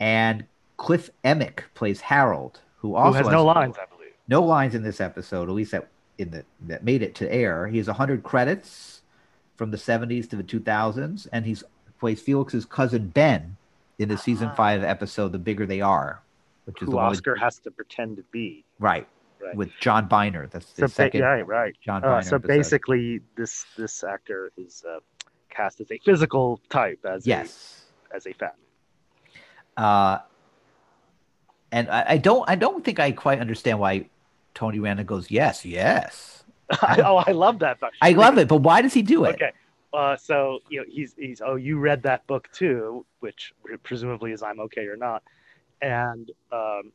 [0.00, 0.46] And
[0.76, 4.12] Cliff Emmich plays Harold, who also Who has no lines, I believe.
[4.28, 7.66] no lines in this episode, at least that in the that made it to air.
[7.68, 9.02] He has 100 credits
[9.56, 11.62] from the 70s to the 2000s, and he's
[12.00, 13.56] plays Felix's cousin Ben
[13.98, 16.20] in the season five episode "The Bigger They Are,"
[16.64, 18.64] which is Who the one with- Oscar has to pretend to be.
[18.80, 19.06] right
[19.40, 19.56] Right.
[19.56, 20.46] with John Byner.
[20.48, 21.76] That's the So ba- second right, right.
[21.80, 22.22] John Uh, Byner.
[22.22, 22.48] so episode.
[22.48, 24.98] basically, this this actor is uh,
[25.50, 27.84] cast as a physical type, as yes.
[28.12, 28.54] a, as a fat.
[29.76, 30.18] Uh,
[31.72, 34.06] and I, I don't I don't think I quite understand why
[34.54, 36.44] Tony Randall goes yes yes.
[36.82, 37.80] oh, I love that.
[37.80, 39.34] But I love it, but why does he do it?
[39.34, 39.52] Okay.
[39.92, 43.52] Uh, so you know he's he's oh you read that book too, which
[43.82, 45.22] presumably is I'm okay or not,
[45.82, 46.92] and um,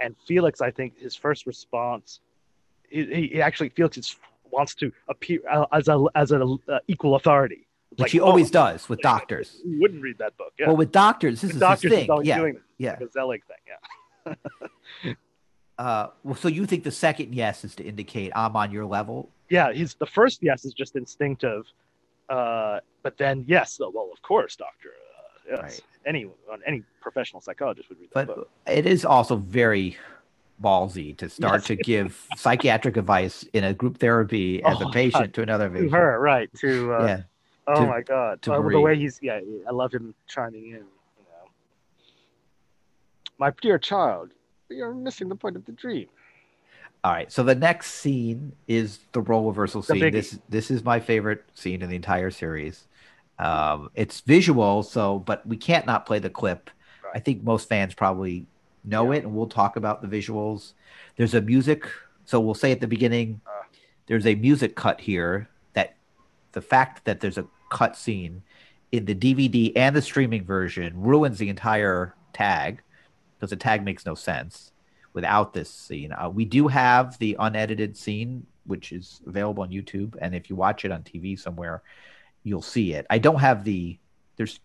[0.00, 2.20] and Felix I think his first response,
[2.88, 4.16] he, he actually Felix is,
[4.50, 8.50] wants to appear uh, as a as an uh, equal authority, Which Like, oh, always
[8.50, 9.60] does with doctors.
[9.64, 10.66] You wouldn't read that book, yeah.
[10.66, 12.20] Well, with doctors, this With is doctors is thing.
[12.24, 12.96] Yeah, yeah.
[12.96, 14.34] the Zelig thing,
[15.06, 15.14] yeah.
[15.78, 19.30] Uh, well, so you think the second yes is to indicate I'm on your level?
[19.48, 21.64] yeah, he's the first yes is just instinctive,
[22.28, 25.80] uh, but then yes, oh, well, of course, doctor, uh, yes, Right.
[26.04, 26.28] any
[26.66, 28.50] any professional psychologist would read that But book.
[28.66, 29.96] it is also very
[30.60, 31.64] ballsy to start Yes.
[31.68, 35.34] to give psychiatric advice in a group therapy as Oh a patient God.
[35.34, 35.92] to another To patient.
[35.92, 36.50] her, right?
[36.58, 37.22] To uh, Yeah.
[37.68, 40.70] Oh To- my god, to the way he's yeah, I love him chiming in.
[40.72, 41.50] You know,
[43.38, 44.30] my dear child,
[44.68, 46.08] you're missing the point of the dream.
[47.04, 47.30] All right.
[47.30, 50.02] So the next scene is the role reversal The scene.
[50.02, 50.12] biggie.
[50.12, 52.86] This this is my favorite scene in the entire series.
[53.38, 56.70] Um, it's visual, so but we can't not play the clip.
[57.14, 58.46] I think most fans probably
[58.84, 60.72] know it, and we'll talk about the visuals.
[61.16, 61.86] There's a music,
[62.24, 63.62] so we'll say at the beginning, Uh.
[64.06, 65.48] there's a music cut here.
[65.74, 65.94] That
[66.52, 68.42] the fact that there's a cut scene
[68.92, 72.82] in the DVD and the streaming version ruins the entire tag
[73.36, 74.72] because the tag makes no sense
[75.12, 76.12] without this scene.
[76.12, 80.56] Uh, we do have the unedited scene, which is available on YouTube, and if you
[80.56, 81.82] watch it on TV somewhere,
[82.42, 83.06] you'll see it.
[83.10, 83.98] I don't have the
[84.36, 84.60] there's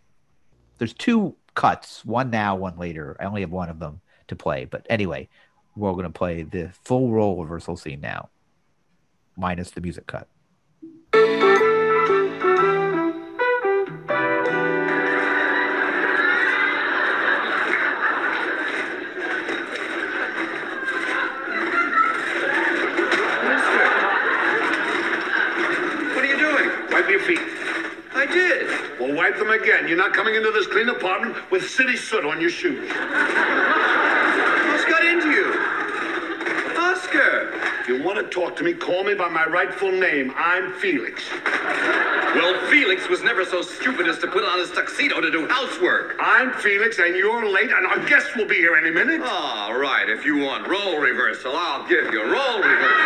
[0.78, 3.16] there's two cuts, one now, one later.
[3.20, 5.30] I only have one of them to play, but anyway,
[5.76, 8.30] we're going to play the full role reversal scene now,
[9.36, 10.28] minus the music cut.
[29.16, 29.88] Wipe them again.
[29.88, 32.89] You're not coming into this clean apartment with city soot on your shoes.
[32.89, 35.53] What's got into you?
[36.80, 37.51] Oscar.
[37.82, 40.34] If you want to talk to me, call me by my rightful name.
[40.36, 41.24] I'm Felix.
[41.32, 46.16] Well, Felix was never so stupid as to put on his tuxedo to do housework.
[46.20, 49.22] I'm Felix, and you're late, and our guest will be here any minute.
[49.24, 53.03] All right, if you want role reversal, I'll give you role reversal.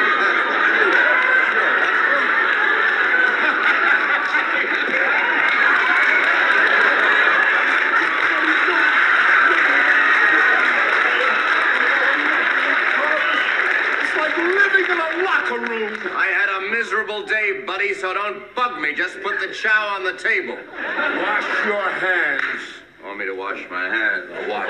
[13.99, 15.97] It's like living in a locker room.
[16.15, 18.93] I had a miserable day, buddy, so don't bug me.
[18.93, 20.55] Just put the chow on the table.
[20.55, 22.61] Wash your hands.
[23.03, 24.29] Want me to wash my hands?
[24.31, 24.69] I'll wash.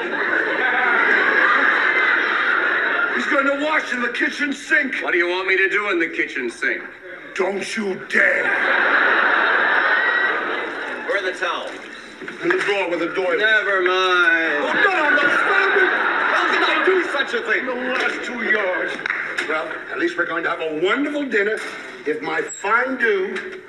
[3.16, 4.96] He's going to wash in the kitchen sink.
[5.04, 6.82] What do you want me to do in the kitchen sink?
[7.36, 8.46] Don't you dare.
[11.08, 11.72] Where are the towels?
[12.42, 13.36] In the drawer with the door.
[13.36, 14.64] Never mind.
[14.64, 15.32] Oh, no, no, it.
[16.32, 17.60] How can I do such a thing?
[17.60, 18.96] in The last two yards.
[19.50, 21.58] Well, at least we're going to have a wonderful dinner
[22.08, 23.62] if my fondue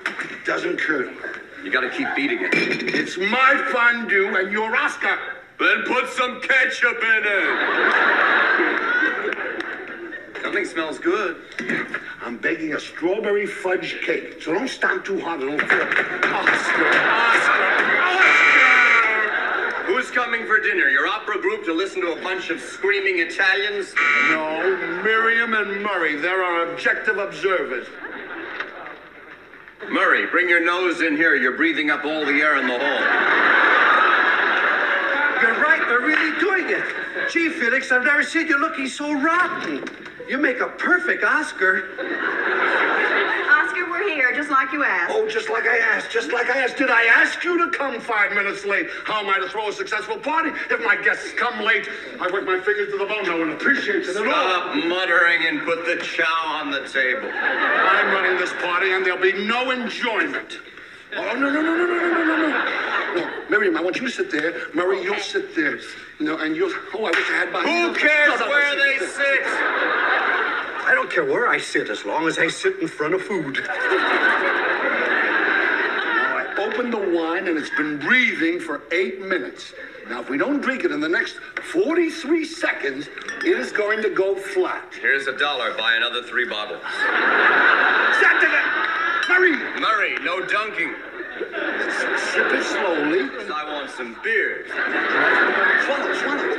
[0.46, 1.12] doesn't curdle.
[1.64, 2.54] You gotta keep beating it.
[2.54, 5.18] It's my fondue and your Oscar.
[5.58, 7.98] Then put some ketchup in it.
[10.40, 11.36] Something smells good.
[12.22, 15.40] I'm baking a strawberry fudge cake, so don't stomp too hard.
[15.42, 15.68] It'll fall.
[15.68, 18.58] Oscar, Oscar, Oscar!
[19.86, 20.88] Who's coming for dinner?
[20.90, 23.92] Your opera group to listen to a bunch of screaming Italians?
[24.28, 26.14] No, Miriam and Murray.
[26.14, 27.88] They're our objective observers.
[29.86, 31.34] Murray, bring your nose in here.
[31.36, 33.00] You're breathing up all the air in the hall.
[35.40, 36.84] You're right, they're really doing it.
[37.30, 39.84] Gee, Felix, I've never seen you looking so rotten.
[40.28, 41.88] You make a perfect Oscar.
[43.98, 44.32] Oscar, we're here.
[44.34, 45.12] just like you asked.
[45.14, 46.76] Oh, just like I asked, just like I asked.
[46.76, 48.86] Did I ask you to come five minutes late?
[49.04, 51.88] How am I to throw a successful party if my guests come late?
[52.20, 53.24] I work my fingers to the bone.
[53.24, 54.32] No one appreciates it at all.
[54.32, 57.30] Stop muttering and put the chow on the table.
[57.32, 60.58] I'm running this party and there'll be no enjoyment.
[61.16, 62.88] Oh, no, no, no, no, no, no, no, no, no.
[63.14, 64.68] No, Miriam, I want you to sit there.
[64.74, 65.78] Murray, you'll sit there.
[66.20, 66.70] No, and you'll.
[66.92, 67.62] Oh, I wish I had my.
[67.62, 69.08] Who cares No, no, no, where they there.
[69.08, 69.97] sit?
[70.88, 73.58] I don't care where I sit as long as I sit in front of food.
[76.18, 79.74] Now, I opened the wine and it's been breathing for eight minutes.
[80.08, 81.34] Now, if we don't drink it in the next
[81.72, 83.08] 43 seconds,
[83.44, 84.94] it is going to go flat.
[84.98, 85.76] Here's a dollar.
[85.76, 86.82] Buy another three bottles.
[88.40, 89.28] It!
[89.28, 89.56] Murray!
[89.80, 90.94] Murray, no dunking.
[92.32, 93.28] Sip it slowly.
[93.52, 94.64] I want some beer.
[95.84, 96.54] Swallow, swallow.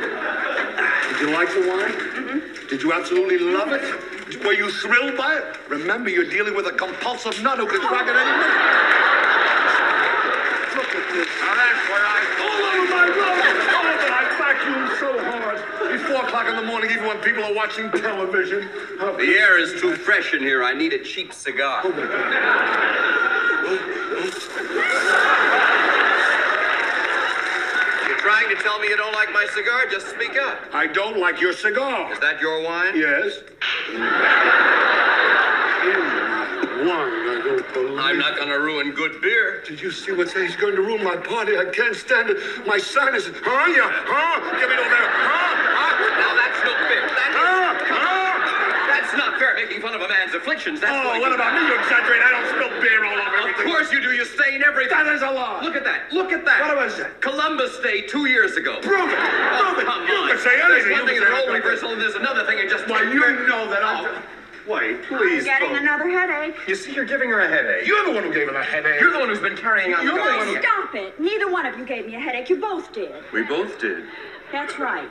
[1.09, 1.91] Did you like the wine?
[1.91, 2.67] Mm-hmm.
[2.67, 4.08] Did you absolutely love it?
[4.37, 5.57] Were you thrilled by it?
[5.69, 8.57] Remember, you're dealing with a compulsive nut who can crack at any minute.
[10.75, 11.27] Look at this.
[11.41, 13.41] Now that's where I All over my road.
[13.73, 15.57] Oh, but I vacuumed so hard.
[15.93, 18.69] It's four o'clock in the morning, even when people are watching television.
[18.99, 20.63] Oh, The air is too fresh in here.
[20.63, 21.81] I need a cheap cigar.
[21.83, 21.89] Oh,
[23.87, 23.98] you're
[28.39, 29.85] trying to tell me you don't like my cigar?
[29.91, 30.59] Just speak up.
[30.73, 32.11] I don't like your cigar.
[32.13, 32.95] Is that your wine?
[32.95, 33.39] Yes.
[36.79, 37.99] Wine, I don't believe.
[37.99, 39.61] I'm not going to ruin good beer.
[39.67, 41.57] Did you see what he's going to ruin my party?
[41.57, 42.37] I can't stand it.
[42.65, 43.35] My sinuses.
[43.43, 43.67] Huh?
[43.75, 43.91] Yeah.
[44.07, 44.39] Huh?
[44.55, 45.09] Give me over there.
[45.11, 45.59] Huh?
[46.15, 47.03] Now that's no fair.
[47.11, 47.75] That Huh?
[47.91, 48.87] Huh?
[48.87, 49.55] that's not fair.
[49.55, 50.79] Making fun of a man's afflictions.
[50.81, 51.65] That's Oh, going what to- about me?
[51.67, 52.21] You exaggerate.
[52.21, 53.65] I don't spill beer all over Of everything.
[53.71, 54.11] course you do.
[54.11, 54.91] You stain everything.
[54.97, 55.61] That is a lie.
[55.63, 56.11] Look at that.
[56.11, 56.61] Look at that.
[56.61, 57.19] What was that?
[57.21, 58.79] Columbus Day two years ago.
[58.81, 59.17] Prove it.
[59.17, 59.85] Oh, Prove it.
[59.89, 60.29] come You on.
[60.29, 60.91] can say There's anything.
[60.91, 61.63] one You thing in can a say role anything.
[61.71, 62.87] reversal, and there's another thing in just.
[62.87, 64.05] Why, you know that I'm.
[64.05, 64.21] Oh.
[64.67, 65.45] Wait, I'm please.
[65.45, 65.79] getting folks.
[65.81, 66.55] another headache.
[66.67, 67.87] You see, you're giving her a headache.
[67.87, 69.01] You're the one who gave her the headache.
[69.01, 70.03] You're the one who's been carrying on.
[70.03, 70.61] You're the the one gossip.
[70.63, 71.19] Stop it.
[71.19, 72.49] Neither one of you gave me a headache.
[72.51, 73.11] You both did.
[73.33, 74.03] We both did.
[74.51, 75.09] That's right.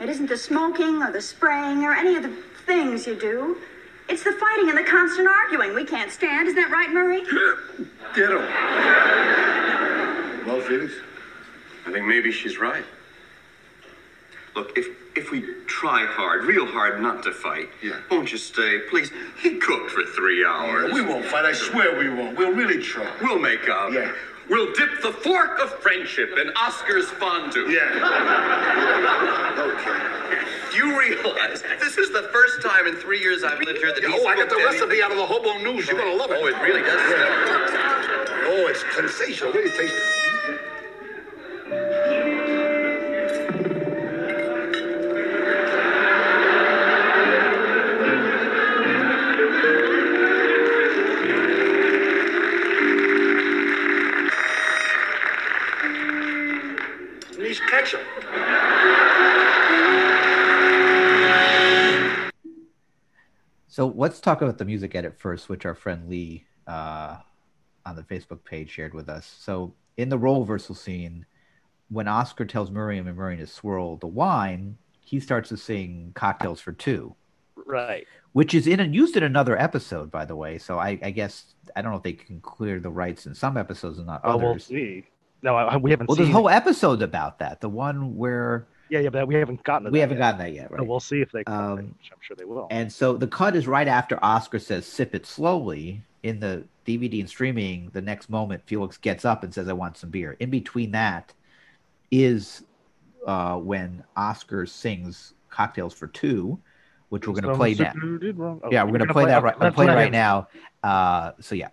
[0.00, 2.32] It isn't the smoking or the spraying or any of the
[2.66, 3.56] things you do.
[4.08, 6.48] It's the fighting and the constant arguing we can't stand.
[6.48, 7.20] Isn't that right, Murray?
[8.14, 8.38] Ditto.
[10.46, 10.92] Well, Felix?
[11.86, 12.84] I think maybe she's right.
[14.54, 14.86] Look, if
[15.16, 17.98] if we try hard, real hard, not to fight, Yeah.
[18.10, 19.10] won't you stay, please?
[19.40, 20.92] He cooked for three hours.
[20.92, 21.44] We won't fight.
[21.44, 22.36] I swear we won't.
[22.36, 23.06] We'll really try.
[23.22, 23.92] We'll make up.
[23.92, 24.12] Yeah.
[24.48, 27.70] We'll dip the fork of friendship in Oscar's fondue.
[27.70, 27.88] Yeah.
[29.58, 30.31] okay.
[30.74, 34.20] You realize this is the first time in three years I've lived here that he's
[34.22, 35.86] Oh, I got the recipe out of the Hobo News.
[35.86, 36.38] You're gonna love it.
[36.40, 37.00] Oh, it really does.
[37.00, 37.28] smell.
[38.54, 39.52] Oh, it's sensational.
[39.52, 40.11] Really tasty.
[64.02, 67.16] Let's talk about the music edit first, which our friend Lee uh,
[67.86, 69.24] on the Facebook page shared with us.
[69.40, 71.24] So in the role reversal scene,
[71.88, 76.60] when Oscar tells Miriam and Miriam to swirl the wine, he starts to sing "Cocktails
[76.60, 77.14] for Two,
[77.54, 78.06] Right.
[78.32, 80.58] which is in and used in another episode, by the way.
[80.58, 83.56] So I, I guess I don't know if they can clear the rights in some
[83.56, 84.42] episodes and not others.
[84.42, 85.04] Oh, we'll see.
[85.42, 86.24] No, I, we haven't Well, seen.
[86.26, 87.60] there's whole episodes about that.
[87.60, 89.86] The one where yeah, yeah, but we haven't gotten.
[89.86, 90.22] To we that haven't yet.
[90.22, 90.86] gotten that yet, So right?
[90.86, 91.44] we'll see if they.
[91.44, 92.68] Come, Um, which I'm sure they will.
[92.70, 97.18] And so the cut is right after Oscar says "sip it slowly." In the DVD
[97.20, 100.50] and streaming, the next moment Felix gets up and says, "I want some beer." In
[100.50, 101.32] between that
[102.10, 102.62] is
[103.26, 106.58] uh, when Oscar sings "Cocktails for Two,
[107.08, 108.60] which we're going to Some play now.
[108.62, 109.54] oh, Yeah, we're going to play that right.
[109.58, 110.48] I'm playing gonna right now.
[110.84, 111.68] Uh, so yeah,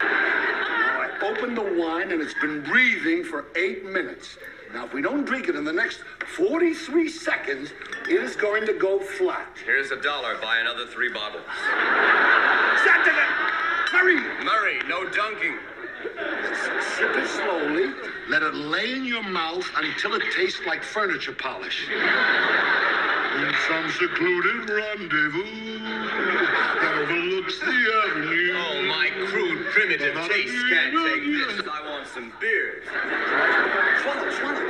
[0.00, 4.36] Now, I opened the wine and it's been breathing for eight minutes.
[4.74, 6.00] Now, if we don't drink it in the next
[6.36, 7.72] 43 seconds,
[8.10, 9.56] it is going to go flat.
[9.64, 10.36] Here's a dollar.
[10.42, 11.44] Buy another three bottles.
[13.06, 13.14] It!
[13.92, 14.16] Hurry!
[14.44, 15.56] Murray, no dunking.
[16.96, 17.92] Sip it slowly.
[18.28, 21.86] Let it lay in your mouth until it tastes like furniture polish.
[21.88, 28.54] In some secluded rendezvous that overlooks the avenue.
[28.56, 31.68] Oh, my crude, primitive taste can't take this.
[31.70, 32.82] I want some beer.
[34.02, 34.66] Swallow, swallow.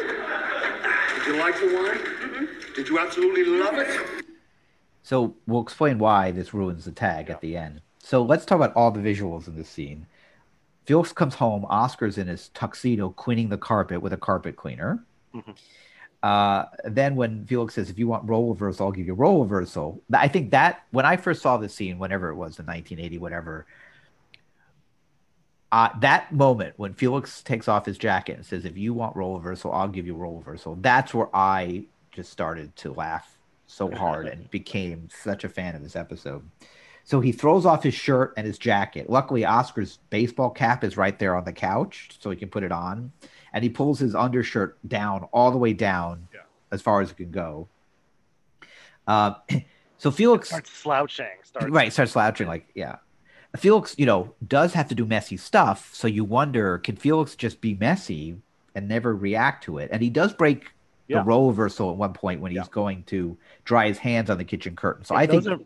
[1.14, 2.48] Did you like the wine?
[2.74, 4.24] Did you absolutely love it?
[5.02, 7.82] so we'll explain why this ruins the tag at the end.
[7.98, 10.06] So let's talk about all the visuals in this scene.
[10.86, 11.66] Felix comes home.
[11.66, 15.04] Oscar's in his tuxedo cleaning the carpet with a carpet cleaner.
[16.22, 20.00] Uh, then when Felix says, "If you want role reversal, I'll give you role reversal,"
[20.12, 23.66] I think that when I first saw this scene, whenever it was in 1980, whatever,
[25.74, 29.34] uh, that moment when Felix takes off his jacket and says, "If you want role
[29.36, 34.26] reversal, I'll give you role reversal." That's where I just started to laugh so hard
[34.28, 36.48] and became such a fan of this episode.
[37.02, 39.10] So he throws off his shirt and his jacket.
[39.10, 42.70] Luckily, Oscar's baseball cap is right there on the couch, so he can put it
[42.70, 43.10] on.
[43.52, 46.40] And he pulls his undershirt down all the way down Yeah.
[46.70, 47.68] as far as it can go.
[49.06, 49.34] Uh,
[49.98, 51.26] so Felix Starts slouching.
[51.42, 52.96] Starts right starts slouching like yeah
[53.56, 57.60] felix you know does have to do messy stuff so you wonder can felix just
[57.60, 58.36] be messy
[58.74, 60.72] and never react to it and he does break
[61.06, 61.18] Yeah.
[61.18, 62.66] the role reversal at one point when he's Yeah.
[62.70, 65.60] going to dry his hands on the kitchen curtain so And i think those are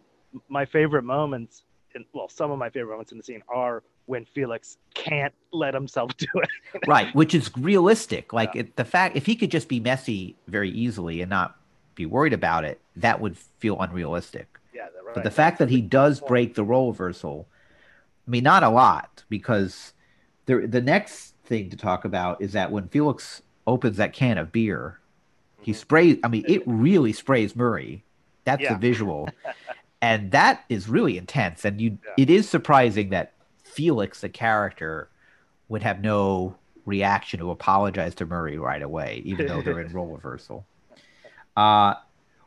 [0.49, 1.64] my favorite moments.
[1.95, 5.72] In, well, some of my favorite moments in the scene are when Felix can't let
[5.72, 6.49] himself do it.
[6.86, 10.70] right which is realistic like it, the fact if he could just be messy very
[10.70, 11.57] easily and not
[11.95, 15.14] be worried about it that would feel unrealistic yeah, right.
[15.14, 17.49] But the fact that he does break the role reversal,
[18.29, 19.95] I mean, not a lot, because
[20.45, 24.53] the the next thing to talk about is that when Felix opens that can of
[24.53, 25.01] beer,
[25.62, 26.18] he sprays.
[26.22, 28.05] I mean, it really sprays Murray.
[28.45, 28.74] That's Yeah.
[28.74, 29.31] the visual,
[30.03, 31.64] and that is really intense.
[31.64, 32.12] And you, Yeah.
[32.18, 33.33] it is surprising that
[33.64, 35.09] Felix, the character,
[35.68, 40.07] would have no reaction to apologize to Murray right away, even though they're in role
[40.09, 40.66] reversal.
[41.57, 41.95] Uh,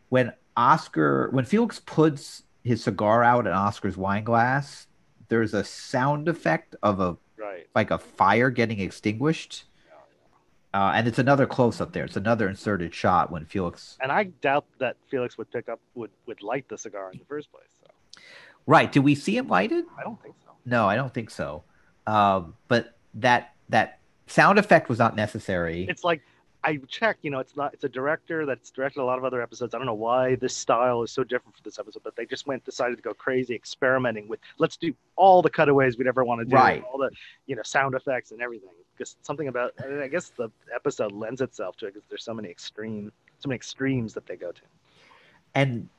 [0.10, 4.88] when Oscar, when Felix puts his cigar out in Oscar's wine glass,
[5.32, 7.66] there's a sound effect of a right.
[7.74, 9.64] like a fire getting extinguished.
[10.74, 12.04] Uh, and it's another close up there.
[12.04, 13.98] It's another inserted shot when Felix.
[14.02, 17.26] And I doubt that Felix would pick up would would light the cigar in the
[17.26, 17.68] first place.
[17.82, 18.22] So
[18.68, 18.92] Right?
[18.92, 19.86] Do we see him lighted?
[19.98, 20.52] I don't think so.
[20.66, 21.64] No, I don't think so.
[22.08, 25.88] Um, but that that sound effect was not necessary.
[25.90, 26.22] It's like
[26.64, 27.24] I checked.
[27.24, 27.74] You know, it's not.
[27.74, 29.74] It's a director that's directed a lot of other episodes.
[29.74, 32.46] I don't know why this style is so different for this episode, but they just
[32.48, 34.40] went decided to go crazy experimenting with.
[34.60, 36.56] Let's do all the cutaways we'd ever want to do.
[36.56, 36.84] Right.
[36.84, 37.10] All the
[37.48, 38.70] you know sound effects and everything.
[38.96, 42.50] Because something about I guess the episode lends itself to it because there's so many
[42.50, 44.62] extreme, so many extremes that they go to.
[45.56, 45.90] and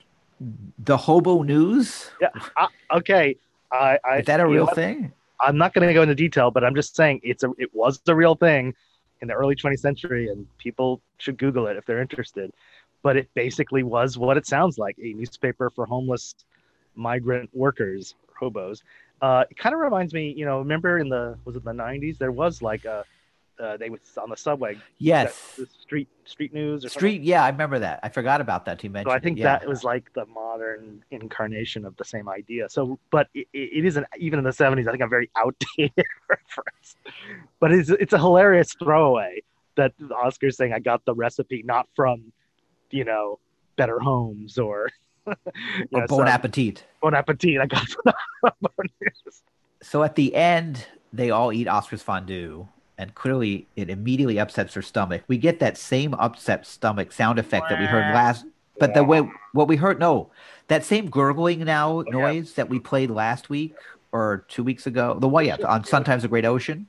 [0.85, 2.31] the hobo news Yeah.
[2.57, 3.37] I, okay.
[3.71, 5.13] I, I is that a know real thing?
[5.41, 8.01] I'm not going to go into detail, but I'm just saying it's a it was
[8.07, 8.75] a real thing
[9.23, 12.53] in the early 20th century, and people should Google it if they're interested.
[13.03, 16.35] But it basically was what it sounds like a newspaper for homeless
[16.95, 18.83] migrant workers, hobos.
[19.23, 22.19] Uh, it kind of reminds me, you know, remember in the was it the 90s?
[22.19, 23.05] There was like a
[23.63, 24.77] uh, they was on the subway.
[24.99, 25.55] Yes.
[25.57, 27.23] the street street news or Street.
[27.23, 28.01] Yeah, I remember that.
[28.03, 28.83] I forgot about that.
[28.83, 29.11] You mentioned.
[29.13, 29.39] so I think.
[29.39, 29.45] Yeah.
[29.59, 32.69] that was like the modern incarnation of the same idea.
[32.69, 34.87] So, but it, it isn't even in the '70s.
[34.89, 35.93] I think a very outdated
[36.29, 36.97] reference,
[37.61, 39.43] but it's it's a hilarious throwaway
[39.77, 42.33] that Oscar's saying I got the recipe not from,
[42.91, 43.39] you know,
[43.77, 44.91] Better Homes or,
[45.27, 45.35] or
[45.91, 46.85] know, Bon some- Appetit.
[47.01, 47.59] Bon Appetit.
[47.61, 47.87] I got
[48.41, 49.43] from Bon News.
[49.83, 52.69] So at the end, they all eat Oscar's fondue,
[53.03, 55.23] and clearly it immediately upsets her stomach.
[55.27, 58.47] We get that same upset stomach sound effect that we heard last,
[58.79, 60.31] but the way what we heard, no,
[60.69, 63.75] that same gurgling now noise that we played last week
[64.13, 66.87] or two weeks ago, the one yeah, on Sometimes the Great Ocean,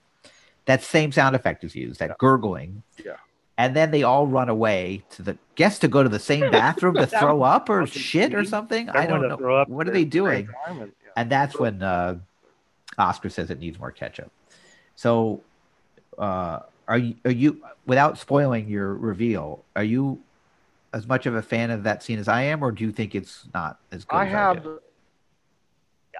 [0.65, 2.83] that same sound effect is used, that gurgling.
[3.03, 3.15] Yeah.
[3.57, 6.93] And then they all run away to the guess to go to the same bathroom
[6.95, 8.49] to throw up or Fucking shit or idiot.
[8.49, 8.89] something.
[8.89, 9.65] I don't know.
[9.67, 10.47] What are they doing?
[10.67, 12.17] and- and that's when uh,
[12.97, 14.31] Oscar says it needs more ketchup.
[14.95, 15.41] So,
[16.17, 19.63] uh, are you are you without spoiling your reveal?
[19.75, 20.21] Are you
[20.93, 23.15] as much of a fan of that scene as I am, or do you think
[23.15, 24.15] it's not as good?
[24.15, 24.63] I as have.
[24.63, 24.71] did?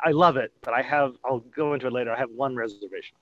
[0.05, 1.15] I love it, but I have.
[1.23, 2.11] I'll go into it later.
[2.11, 3.15] I have one reservation.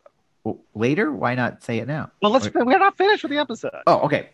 [0.44, 1.12] Well, later.
[1.12, 2.12] Why not say it now?
[2.22, 2.48] Well, let's.
[2.48, 2.62] Okay.
[2.62, 3.72] We're not finished with the episode.
[3.86, 4.30] Oh, okay.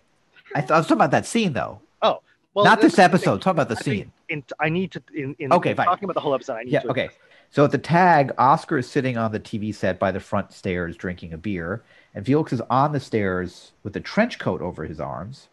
[0.55, 2.21] I, th- I was talking about that scene though, Oh,
[2.58, 3.05] well, not this thing.
[3.05, 3.41] episode.
[3.41, 4.12] Talk about the I scene.
[4.30, 5.86] in, I need to in, in Okay, in fine.
[5.86, 6.55] talking about the whole episode.
[6.55, 6.80] I need Yeah.
[6.82, 7.10] to Okay.
[7.51, 10.97] So at the tag, Oscar is sitting on the TV set by the front stairs
[10.97, 11.84] drinking a beer,
[12.16, 15.47] and Felix is on the stairs with a trench coat over his arms.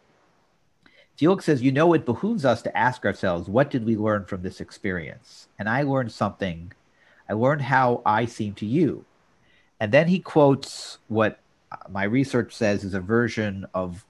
[1.15, 4.41] Felix says, You know, it behooves us to ask ourselves, what did we learn from
[4.41, 5.47] this experience?
[5.57, 6.73] And I learned something.
[7.29, 9.05] I learned how I seem to you.
[9.79, 11.39] And then he quotes what
[11.89, 14.05] my research says is a version of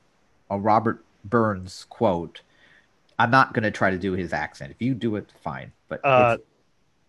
[0.50, 2.42] a Robert Burns quote.
[3.18, 4.72] I'm not going to try to do his accent.
[4.72, 5.72] If you do it, fine.
[5.88, 6.48] But Uh, it's,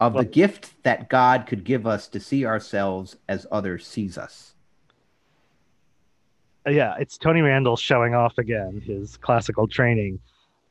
[0.00, 4.16] of well- the gift that God could give us to see ourselves as others sees
[4.18, 4.54] us.
[6.66, 10.18] Uh, yeah, it's Tony Randall showing off again his classical training.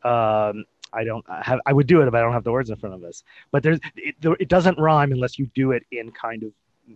[0.03, 1.59] Um, I don't have.
[1.65, 3.23] I would do it if I don't have the words in front of us.
[3.51, 6.51] But there's it, it doesn't rhyme unless you do it in kind of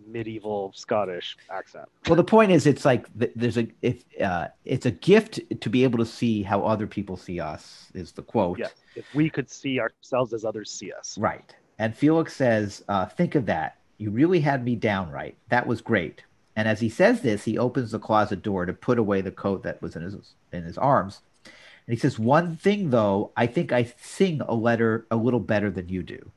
[0.06, 1.88] medieval Scottish accent.
[2.06, 5.84] Well, the point is, it's like there's a if uh, it's a gift to be
[5.84, 7.90] able to see how other people see us.
[7.94, 11.16] Is the quote Yes, if we could see ourselves as others see us.
[11.18, 11.54] right?
[11.78, 13.78] And Felix says, uh, "Think of that.
[13.98, 15.36] You really had me downright.
[15.48, 16.24] That was great."
[16.56, 19.62] And as he says this, he opens the closet door to put away the coat
[19.62, 20.16] that was in his
[20.52, 21.20] in his arms.
[21.44, 25.70] And he says, "One thing though, I think I sing a letter a little better
[25.70, 26.30] than you do."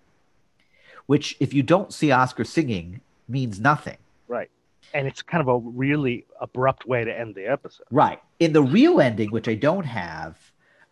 [1.06, 3.98] Which if you don't see Oscar singing means nothing.
[4.28, 4.50] Right.
[4.94, 7.86] And it's kind of a really abrupt way to end the episode.
[7.92, 8.20] Right.
[8.40, 10.38] In the real ending, which I don't have,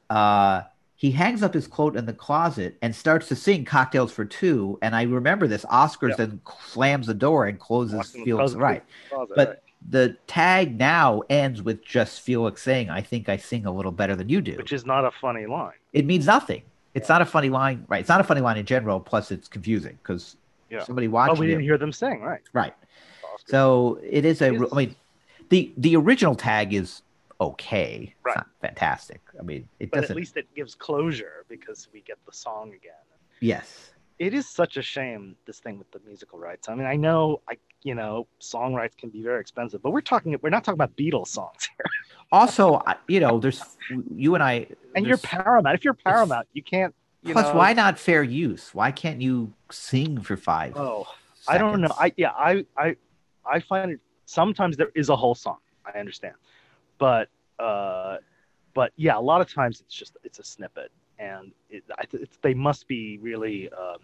[0.09, 0.61] uh,
[0.95, 4.77] he hangs up his coat in the closet and starts to sing "Cocktails for Two.
[4.81, 5.65] And I remember this.
[5.65, 6.15] Oscars Yeah.
[6.17, 8.53] then slams the door and closes Walks the Felix.
[8.53, 8.83] Right.
[9.09, 9.57] closet, But right.
[9.89, 14.15] the tag now ends with just Felix saying, "I think I sing a little better
[14.15, 15.73] than you do." which is not a funny line.
[15.93, 16.61] it means nothing.
[16.93, 18.01] It's not a funny line, right?
[18.01, 18.99] It's not a funny line in general.
[18.99, 20.35] Plus, it's confusing because
[20.71, 20.83] Yeah.
[20.83, 21.37] somebody oh, watching.
[21.37, 22.41] Oh, we didn't it, hear them sing, right?
[22.53, 22.73] right?
[23.47, 24.53] So it is a.
[24.53, 24.95] It is- I mean,
[25.49, 27.03] the the original tag is
[27.39, 28.13] okay.
[28.23, 28.31] Right.
[28.31, 29.21] It's not fantastic.
[29.39, 30.11] I mean, it but doesn't.
[30.11, 32.93] at least it gives closure because we get the song again.
[33.39, 33.91] yes.
[34.19, 36.69] It is such a shame this thing with the musical rights.
[36.69, 40.01] I mean, I know, I you know, song rights can be very expensive, but we're
[40.01, 41.85] talking, we're not talking about Beatles songs here.
[42.33, 43.61] Also, you know, there's
[44.15, 44.67] you and I.
[44.95, 45.75] And you're Paramount.
[45.75, 46.95] If you're Paramount, you can't.
[47.23, 48.73] You Plus, know, why not fair use?
[48.73, 50.75] Why can't you sing for five?
[50.75, 51.07] Oh,
[51.47, 51.93] I don't know.
[51.97, 52.95] I yeah, I I
[53.45, 55.57] I find it sometimes there is a whole song.
[55.85, 56.35] I understand,
[56.97, 58.17] but uh,
[58.73, 62.37] but yeah, a lot of times it's just it's a snippet, and it, I, it's,
[62.41, 63.97] they must be really um,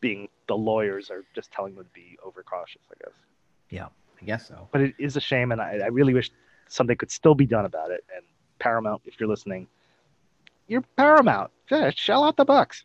[0.00, 3.14] being the lawyers are just telling them to be overcautious, I guess.
[3.70, 3.86] yeah,
[4.20, 4.68] I guess so.
[4.72, 6.30] But it is a shame, and I, I really wish
[6.68, 8.04] something could still be done about it.
[8.14, 8.24] And
[8.58, 9.66] Paramount, if you're listening,
[10.66, 11.50] you're Paramount.
[11.70, 12.84] Yeah, shell out the bucks.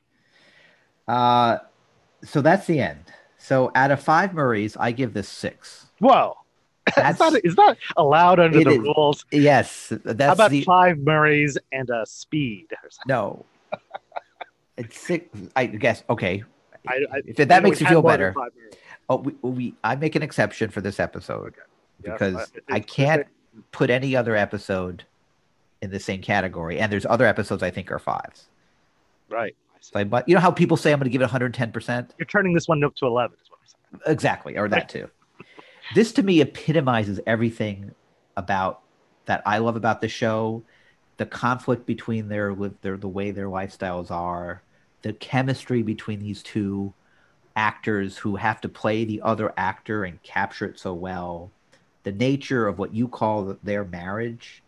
[1.09, 1.57] Uh,
[2.23, 3.03] so that's the end.
[3.37, 5.87] So out of five Murrays, I give this six.
[5.99, 6.35] Whoa.
[6.95, 8.77] That's It's not, it's not allowed under the is.
[8.79, 9.25] rules.
[9.31, 9.91] yes.
[10.03, 12.67] That's How about the five Murrays and a speed?
[12.71, 13.07] or something?
[13.07, 13.45] no.
[14.77, 15.27] It's six.
[15.55, 16.43] I guess okay.
[16.87, 18.33] I, I, If that makes you feel better.
[19.09, 21.55] Oh, we, we I make an exception for this episode
[22.03, 23.27] Yes, because I- it's- I can't
[23.71, 25.03] put any other episode
[25.81, 28.47] in the same category, and there's other episodes I think are fives.
[29.29, 29.55] Right.
[29.81, 32.13] So, I, but you know how people say I'm going to give it 110 percent.
[32.17, 34.13] You're turning this one up to 11, is what I'm saying.
[34.13, 35.09] Exactly, or that too.
[35.95, 37.95] This to me epitomizes everything
[38.37, 38.81] about
[39.25, 40.63] that I love about the show,
[41.17, 44.61] the conflict between their with their the way their lifestyles are,
[45.01, 46.93] the chemistry between these two
[47.55, 51.51] actors who have to play the other actor and capture it so well,
[52.03, 54.63] the nature of what you call their marriage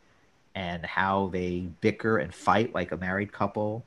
[0.55, 3.85] and how they bicker and fight like a married couple,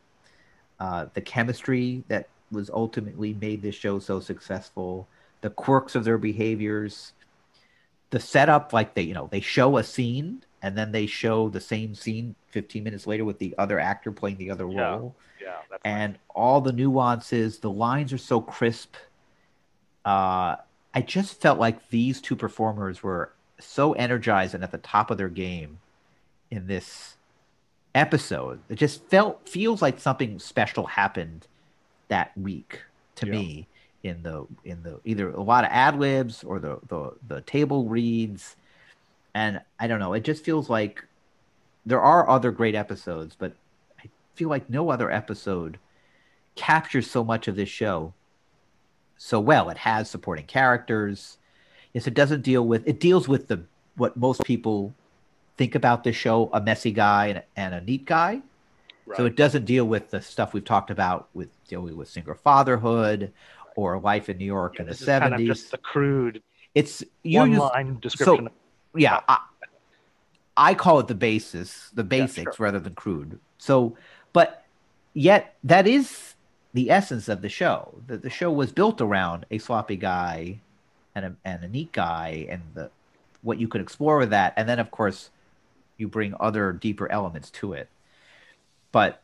[0.81, 5.09] uh, the chemistry that was ultimately made this show so successful,
[5.41, 7.12] the quirks of their behaviors,
[8.11, 11.61] the setup, like they, you know, they show a scene and then they show the
[11.61, 14.97] same scene 15 minutes later with the other actor playing the other Yeah.
[14.97, 15.16] role.
[15.41, 18.95] Yeah, and all the nuances the lines are so crisp.
[20.05, 20.57] Uh
[20.97, 25.18] i just felt like these two performers were so energized and at the top of
[25.18, 25.79] their game
[26.51, 27.13] in this
[27.95, 28.61] episode.
[28.68, 31.47] It just felt feels like something special happened
[32.09, 32.82] that week
[33.16, 33.32] to Yeah.
[33.32, 33.68] me
[34.03, 37.84] in the in the either a lot of ad libs or the the the table
[37.88, 38.57] reads.
[39.34, 41.05] And i don't know it just feels like
[41.86, 43.53] there are other great episodes but
[43.99, 45.78] i feel like no other episode
[46.55, 48.12] captures so much of this show
[49.16, 49.70] so well.
[49.70, 51.38] It has supporting characters.
[51.95, 53.62] Yes it doesn't deal with it deals with the
[53.97, 54.92] what most people
[55.57, 58.40] think about this show a messy guy and, and a neat guy.
[59.07, 59.18] Right.
[59.18, 63.32] so it doesn't deal with the stuff we've talked about with dealing with single fatherhood
[63.76, 66.42] or life in new york Yeah, in the is kind of 70s just the crude
[66.74, 68.48] it's you one use- line description.
[68.96, 69.40] yeah I,
[70.57, 73.38] I call it the basis the Yeah, basics rather than crude.
[73.59, 73.96] So
[74.32, 74.64] but
[75.12, 76.34] yet that is
[76.72, 80.61] the essence of the show that the show was built around a sloppy guy
[81.14, 82.90] and a, and a neat guy and the
[83.42, 84.55] what you could explore with that.
[84.57, 85.28] And then of course
[85.97, 87.88] you bring other deeper elements to it
[88.92, 89.20] but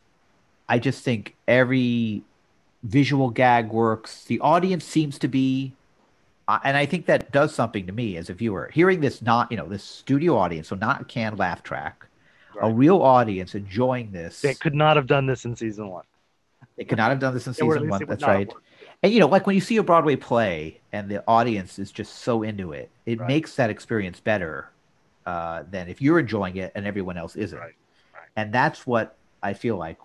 [0.69, 2.23] i just think every
[2.83, 5.73] visual gag works the audience seems to be
[6.47, 8.69] uh, and I think that does something to me as a viewer.
[8.73, 12.05] Hearing this, not you know, this studio audience, so not a canned laugh track,
[12.61, 14.41] a real audience enjoying this.
[14.41, 16.03] They could not have done this in season one.
[16.75, 18.03] They could not have done this in season one.
[18.05, 18.51] That's right.
[19.01, 22.15] And you know, like when you see a Broadway play and the audience is just
[22.15, 23.27] so into it, it Right.
[23.29, 24.69] makes that experience better
[25.25, 27.57] uh, than if you're enjoying it and everyone else isn't.
[27.57, 27.73] Right,
[28.13, 28.29] right.
[28.35, 29.97] And that's what I feel like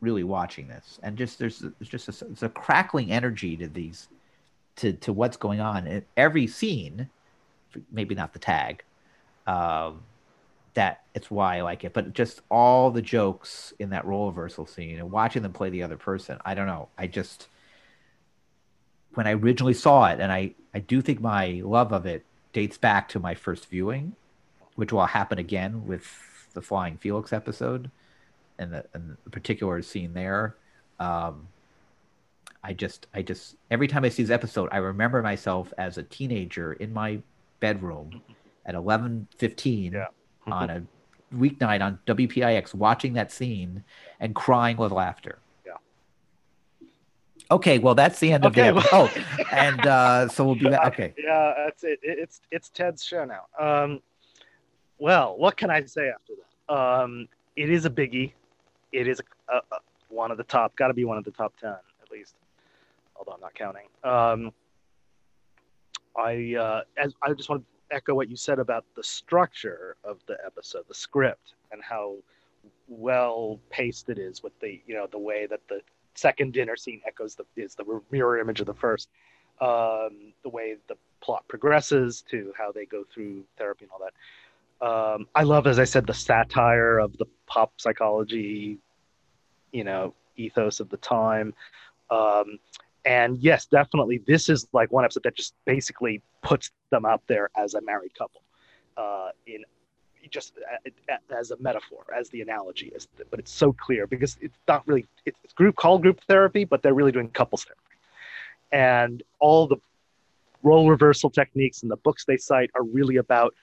[0.00, 0.98] really watching this.
[1.02, 4.08] And just there's, there's just a, it's a crackling energy to these,
[4.76, 7.08] to to what's going on in every scene.
[7.90, 8.82] Maybe not the tag.
[9.46, 10.02] Um,
[10.74, 14.66] that it's why I like it, but just all the jokes in that role reversal
[14.66, 16.38] scene and watching them play the other person.
[16.44, 16.88] I don't know.
[16.96, 17.48] I just
[19.14, 22.78] when I originally saw it, and I I do think my love of it dates
[22.78, 24.14] back to my first viewing,
[24.76, 26.06] which will happen again with
[26.54, 27.90] the Flying Felix episode,
[28.58, 30.56] and the, and the particular scene there.
[31.00, 31.48] Um,
[32.64, 36.02] I just, I just, every time I see this episode, I remember myself as a
[36.02, 37.20] teenager in my
[37.60, 38.22] bedroom
[38.66, 40.06] at eleven fifteen Yeah.
[40.46, 40.82] on a
[41.34, 43.82] weeknight on WPIX, watching that scene
[44.20, 45.38] and crying with laughter.
[45.66, 45.72] Yeah.
[47.50, 49.10] Okay, well, that's the end of Okay, the well- Oh,
[49.50, 50.86] and uh, so we'll be back.
[50.94, 51.14] Okay.
[51.18, 51.98] Yeah, that's it.
[52.02, 53.46] It- It's it's Ted's show now.
[53.58, 54.00] Um,
[55.02, 56.34] well, what can I say after
[56.68, 56.72] that?
[56.72, 57.26] Um,
[57.56, 58.32] it is a biggie.
[58.92, 60.76] It is a, a, a- one of the top.
[60.76, 62.36] Got to be one of the top ten at least.
[63.16, 63.86] Although I'm not counting.
[64.04, 64.52] Um,
[66.16, 70.18] I uh, as I just want to echo what you said about the structure of
[70.28, 72.14] the episode, the script, and how
[72.86, 75.80] well paced it is with the you know the way that the
[76.14, 79.08] second dinner scene echoes the is the mirror image of the first
[79.60, 84.12] um, the way the plot progresses to how they go through therapy and all that.
[84.82, 88.78] Um, I love, as I said, the satire of the pop psychology,
[89.70, 91.54] you know, ethos of the time.
[92.10, 92.58] Um,
[93.04, 97.48] and yes, definitely, this is like one episode that just basically puts them out there
[97.56, 98.42] as a married couple,
[98.96, 99.64] uh, in
[100.30, 103.06] just a- a- as a metaphor, as the analogy is.
[103.30, 106.94] But it's so clear because it's not really it's group called group therapy, but they're
[106.94, 107.82] really doing couples therapy
[108.72, 109.76] and all the
[110.62, 113.54] role reversal techniques and the books they cite are really about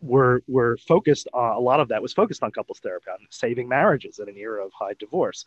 [0.00, 3.68] were were focused on a lot of that was focused on couples therapy on saving
[3.68, 5.44] marriages in an era of high divorce.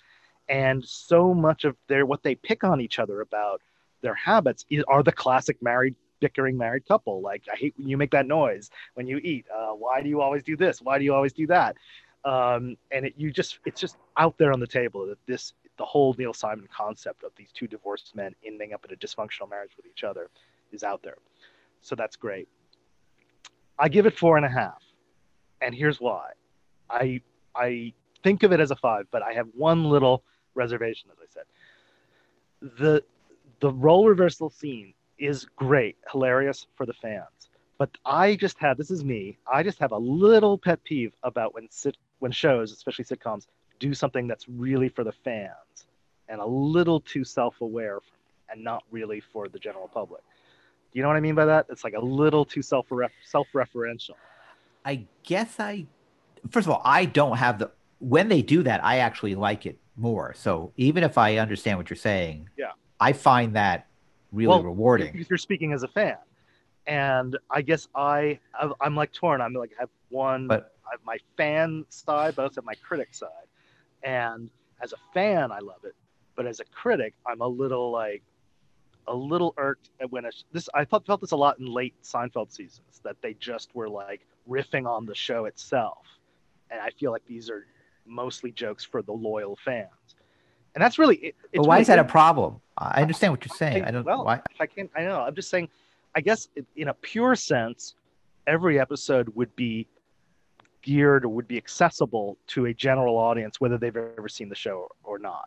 [0.48, 3.62] And so much of their what they pick on each other about
[4.02, 7.22] their habits is, are the classic married bickering married couple.
[7.22, 9.46] Like i hate when you make that noise when you eat.
[9.56, 10.82] Uh, why do you always do this?
[10.82, 11.76] Why do you always do that?
[12.26, 15.86] Um, and it, you just it's just out there on the table that this the
[15.86, 19.72] whole Neil Simon concept of these two divorced men ending up in a dysfunctional marriage
[19.78, 20.30] with each other
[20.74, 21.18] is out there.
[21.82, 22.48] So that's great.
[23.80, 24.84] I give it four and a half.
[25.62, 26.32] And here's why.
[26.90, 27.22] I
[27.56, 30.24] I think of it as a five, but I have one little
[30.54, 32.78] reservation, as I said.
[32.80, 33.04] The
[33.62, 37.50] the role reversal scene is great, hilarious for the fans.
[37.78, 39.38] But I just have this is me.
[39.52, 43.48] I just have a little pet peeve about when sit when shows, especially sitcoms,
[43.80, 45.86] do something that's really for the fans
[46.28, 48.00] and a little too self-aware
[48.50, 50.22] and not really for the general public.
[50.94, 51.68] You know what I mean by that?
[51.70, 52.88] It's like a little too self
[53.26, 54.12] self-referential.
[54.86, 55.86] I guess I,
[56.50, 59.78] first of all, I don't have the, when they do that, I actually like it
[59.98, 60.34] more.
[60.36, 62.72] So even if I understand what you're saying, Yeah.
[63.00, 63.88] I find that
[64.32, 65.16] really Well, rewarding.
[65.20, 66.18] If you're speaking as a fan,
[66.88, 68.40] and I guess I
[68.80, 69.42] I'm- like torn.
[69.42, 73.14] I'm like I have one But- I have my fan side, but also my critic
[73.14, 73.30] side.
[74.02, 74.50] And
[74.82, 75.94] as a fan, I love it,
[76.36, 78.24] but as a critic, I'm a little like
[79.08, 80.70] a little irked at when this.
[80.74, 84.26] I felt felt this a lot in late Seinfeld seasons that they just were like
[84.48, 86.06] riffing on the show itself,
[86.70, 87.66] and I feel like these are
[88.06, 89.90] mostly jokes for the loyal fans.
[90.76, 92.62] And that's really it, But why really is that a problem?
[92.78, 93.84] I understand what you're saying.
[93.84, 94.90] I don't, well, why, I can't.
[94.96, 95.22] I know.
[95.22, 95.70] I'm just saying.
[96.16, 97.96] I guess in a pure sense,
[98.48, 99.88] every episode would be
[100.82, 104.90] geared or would be accessible to a general audience, whether they've ever seen the show
[105.04, 105.46] or not.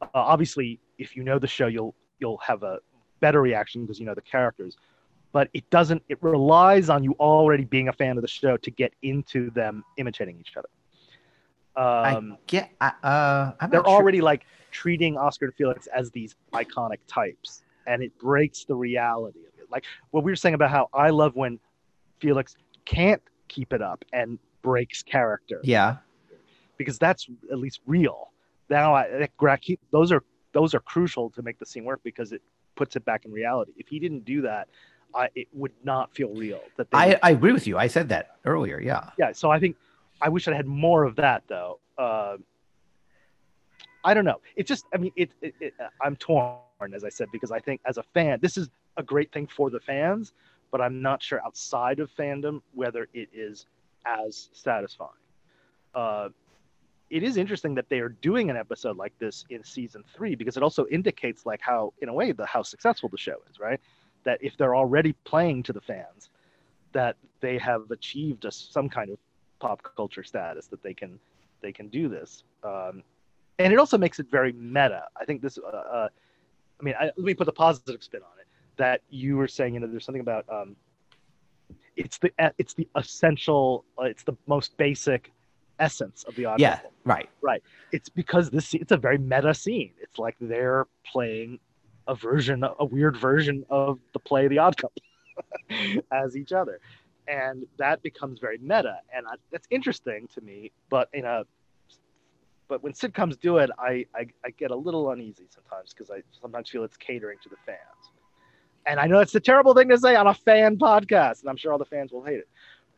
[0.00, 2.78] Uh, obviously, if you know the show, you'll you'll have a
[3.20, 4.76] better reaction because you know the characters.
[5.32, 6.02] But it doesn't.
[6.08, 9.84] It relies on you already being a fan of the show to get into them
[9.96, 10.68] imitating each other.
[11.76, 17.00] Um, I get, uh, they're sure- already like treating Oscar and Felix as these iconic
[17.06, 19.70] types, and it breaks the reality of it.
[19.70, 21.58] Like what we were saying about how I love when
[22.18, 22.56] Felix
[22.86, 25.96] can't keep it up and breaks character yeah.
[26.76, 28.32] because that's at least real.
[28.68, 29.28] Now, I,
[29.60, 30.24] keep, those are
[30.56, 32.40] those are crucial to make the scene work because it
[32.76, 33.72] puts it back in reality.
[33.76, 34.68] If he didn't do that,
[35.14, 36.62] I, it would not feel real.
[36.78, 37.76] That they I, would- I agree with you.
[37.76, 38.80] I said that earlier.
[38.80, 39.10] Yeah.
[39.18, 39.76] yeah so i think
[40.22, 42.36] i wish i had more of that though uh,
[44.04, 47.28] i don't know it just i mean it, it, it i'm torn as i said
[47.32, 50.32] because i think as a fan this is a great thing for the fans
[50.70, 53.66] but i'm not sure outside of fandom whether it is
[54.06, 55.10] as satisfying
[55.94, 56.28] uh,
[57.10, 60.56] it is interesting that they are doing an episode like this in season three because
[60.56, 63.80] it also indicates like how in a way the how successful the show is right?
[64.24, 66.30] That if they're already playing to the fans
[66.92, 69.18] that they have achieved a, some kind of
[69.60, 71.18] pop culture status that they can
[71.62, 72.42] they can do this.
[72.64, 73.02] Um,
[73.58, 75.04] and it also makes it very meta.
[75.18, 76.08] I think this uh, uh,
[76.80, 78.46] i mean I, let me put the positive spin on it
[78.76, 80.76] that you were saying you know there's something about um,
[81.96, 85.32] it's the it's the essential uh, it's the most basic
[85.78, 86.80] essence of the audio Yeah.
[87.04, 87.28] Right.
[87.42, 87.62] right
[87.92, 91.60] it's because this it's a very meta scene it's like they're playing
[92.08, 95.02] a version a weird version of the play the odd couple
[96.12, 96.80] as each other,
[97.28, 100.72] and that becomes very meta, and I, that's interesting to me.
[100.90, 101.44] But in a
[102.68, 106.22] but when sitcoms do it, I, I, I get a little uneasy sometimes because I
[106.40, 107.78] sometimes feel it's catering to the fans.
[108.86, 111.56] And I know it's a terrible thing to say on a fan podcast, and I'm
[111.56, 112.48] sure all the fans will hate it.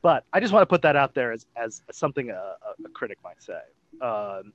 [0.03, 2.89] But I just want to put that out there as, as, something a, a, a,
[2.91, 3.61] critic might say.
[4.01, 4.53] Um,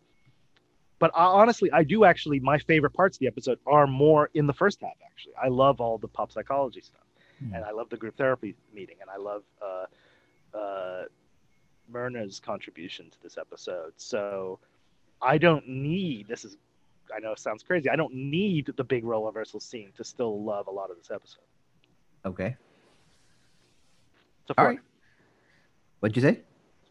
[0.99, 4.47] but I, honestly, I do actually, my favorite parts of the episode are more in
[4.47, 5.33] the first half, actually.
[5.41, 7.01] I love all the pop psychology stuff,
[7.43, 7.53] mm.
[7.53, 11.03] and I love the group therapy meeting, and I love uh, uh,
[11.91, 13.93] Myrna's contribution to this episode.
[13.97, 14.59] So
[15.21, 16.55] I don't need, this is
[17.13, 17.89] I know it sounds crazy.
[17.89, 21.11] I don't need the big role reversal scene to still love a lot of this
[21.11, 21.43] episode.
[22.25, 22.55] Okay.
[24.47, 24.53] So.
[24.57, 24.79] All right.
[26.03, 26.41] What'd you say?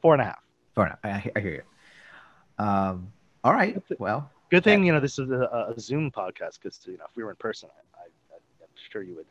[0.01, 0.43] Four and a half.
[0.75, 1.27] Four and a half.
[1.27, 2.65] I, I hear you.
[2.65, 3.13] Um.
[3.45, 3.77] All right.
[3.99, 4.31] Well.
[4.49, 7.23] Good thing you know this is a, a Zoom podcast because you know if we
[7.23, 9.27] were in person, I, I, am sure you would.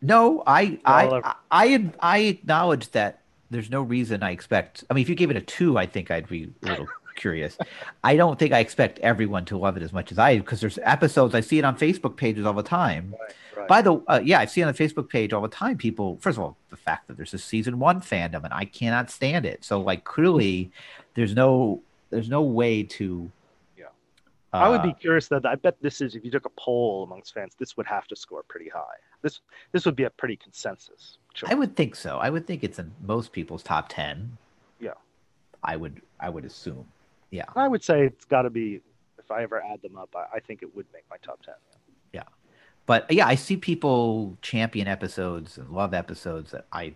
[0.00, 4.84] No, I I, I I acknowledge that there's no reason I expect.
[4.88, 6.88] I mean, if you gave it a two, I think I'd be a little
[7.20, 7.58] curious.
[8.02, 10.78] I don't think I expect everyone to love it as much as I because there's
[10.82, 13.14] episodes I see it on Facebook pages all the time.
[13.20, 13.68] Right, right.
[13.68, 15.76] By the uh, yeah, I see it on the Facebook page all the time.
[15.76, 19.10] People, first of all, the fact that there's a season one fandom and I cannot
[19.10, 19.64] stand it.
[19.64, 20.70] So like clearly,
[21.14, 23.30] there's no there's no way to.
[23.78, 23.84] Yeah,
[24.54, 27.04] uh, I would be curious that I bet this is if you took a poll
[27.04, 28.98] amongst fans, this would have to score pretty high.
[29.22, 29.40] This
[29.72, 31.18] this would be a pretty consensus.
[31.46, 32.18] I would think so.
[32.18, 34.38] I would think it's in most people's top ten.
[34.80, 34.94] Yeah.
[35.62, 36.86] I would I would assume.
[37.30, 37.44] Yeah.
[37.54, 38.80] I would say it's got to be,
[39.18, 41.54] if I ever add them up, I, I, think it would make my top 10.
[42.12, 42.24] Yeah.
[42.86, 46.94] But yeah, I see people champion episodes and love episodes that I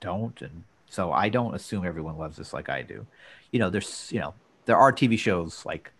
[0.00, 0.40] don't.
[0.42, 3.06] And so I don't assume everyone loves this like I do.
[3.50, 4.34] You know, there's, you know,
[4.66, 5.90] there are TV shows like,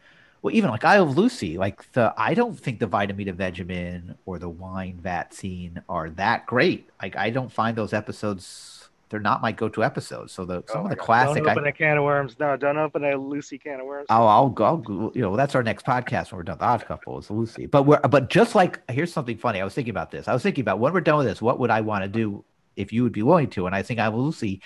[0.42, 4.48] well, even like I Love Lucy, like the I don't think the Vitameatavegamin or the
[4.48, 6.90] wine vat scene are that great.
[7.00, 8.81] Like I don't find those episodes
[9.12, 10.32] they're not my go-to episodes.
[10.32, 11.04] So the some oh of the God.
[11.04, 11.44] classic.
[11.44, 12.36] Don't open I, a can of worms.
[12.40, 14.06] No, don't open a Lucy can of worms.
[14.10, 15.12] Oh, I'll go.
[15.14, 16.58] You know, that's our next podcast when we're done.
[16.58, 17.66] The Odd Couple is Lucy.
[17.66, 19.60] But we're but just like here's something funny.
[19.60, 20.26] I was thinking about this.
[20.26, 22.44] I was thinking about when we're done with this, what would I want to do
[22.74, 23.66] if you would be willing to?
[23.66, 24.62] And I think I will Lucy.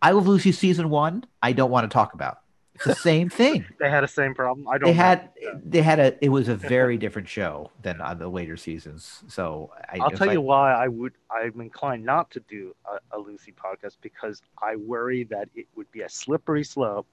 [0.00, 1.24] I Love Lucy season one.
[1.42, 2.38] I don't want to talk about.
[2.76, 3.64] It's the same thing.
[3.80, 4.68] they had the same problem.
[4.68, 4.88] I don't.
[4.88, 5.30] They had.
[5.64, 6.24] They had a.
[6.24, 9.24] It was a very different show than on the later seasons.
[9.28, 11.14] So I, will tell like, you why I would.
[11.30, 15.90] I'm inclined not to do a, a Lucy podcast because I worry that it would
[15.90, 17.06] be a slippery slope.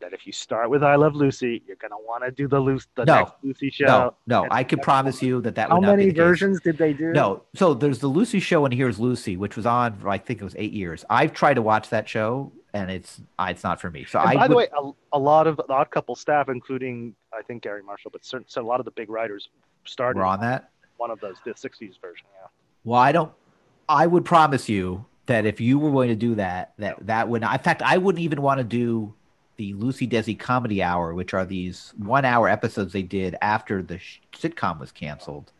[0.00, 2.86] That if you start with I Love Lucy, you're gonna want to do the Lucy,
[2.94, 3.86] the no, next Lucy show.
[3.86, 5.68] No, no, I can promise you that that.
[5.68, 7.12] How many versions did they do?
[7.12, 10.40] No, so there's the Lucy show and here's Lucy, which was on for I think
[10.40, 11.04] it was eight years.
[11.10, 14.04] I've tried to watch that show and it's uh, it's not for me.
[14.04, 14.34] So and I.
[14.34, 17.62] By would, the way, a, a, lot of the Odd Couple staff, including I think
[17.62, 19.48] Garry Marshall, but certain, so a lot of the big writers
[19.84, 20.18] started.
[20.18, 20.70] We're on that.
[20.96, 22.48] One of those, the '60s version, yeah.
[22.84, 23.32] Well, I don't.
[23.88, 27.42] I would promise you that if you were going to do that, that that would.
[27.42, 29.14] Not, in fact, I wouldn't even want to do
[29.56, 34.20] the Lucy Desi Comedy Hour, which are these one-hour episodes they did after the sh-
[34.32, 35.52] sitcom was canceled,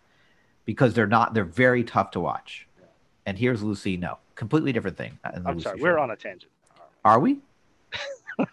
[0.64, 1.32] because they're not.
[1.32, 2.66] They're very tough to watch.
[3.26, 3.96] And here's Lucy.
[3.96, 5.18] No, completely different thing.
[5.24, 5.84] Uh, I'm Lucy sorry, show.
[5.84, 6.50] we're on a tangent.
[7.04, 7.38] Are we?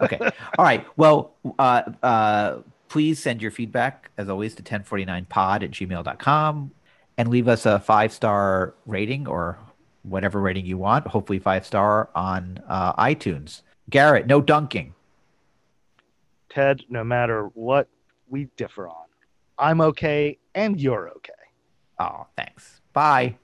[0.02, 0.20] okay.
[0.58, 0.86] All right.
[0.98, 2.58] Well, uh, uh,
[2.90, 6.72] please send your feedback, as always, to 1049pod at gmail.com
[7.18, 9.58] and leave us a five star rating or
[10.04, 13.62] whatever rating you want, hopefully five star on uh, iTunes.
[13.90, 14.94] Garrett, no dunking.
[16.50, 17.88] Ted, no matter what
[18.30, 19.06] we differ on,
[19.58, 21.34] I'm okay and you're okay.
[22.00, 22.82] Oh, thanks.
[22.94, 23.38] Bye.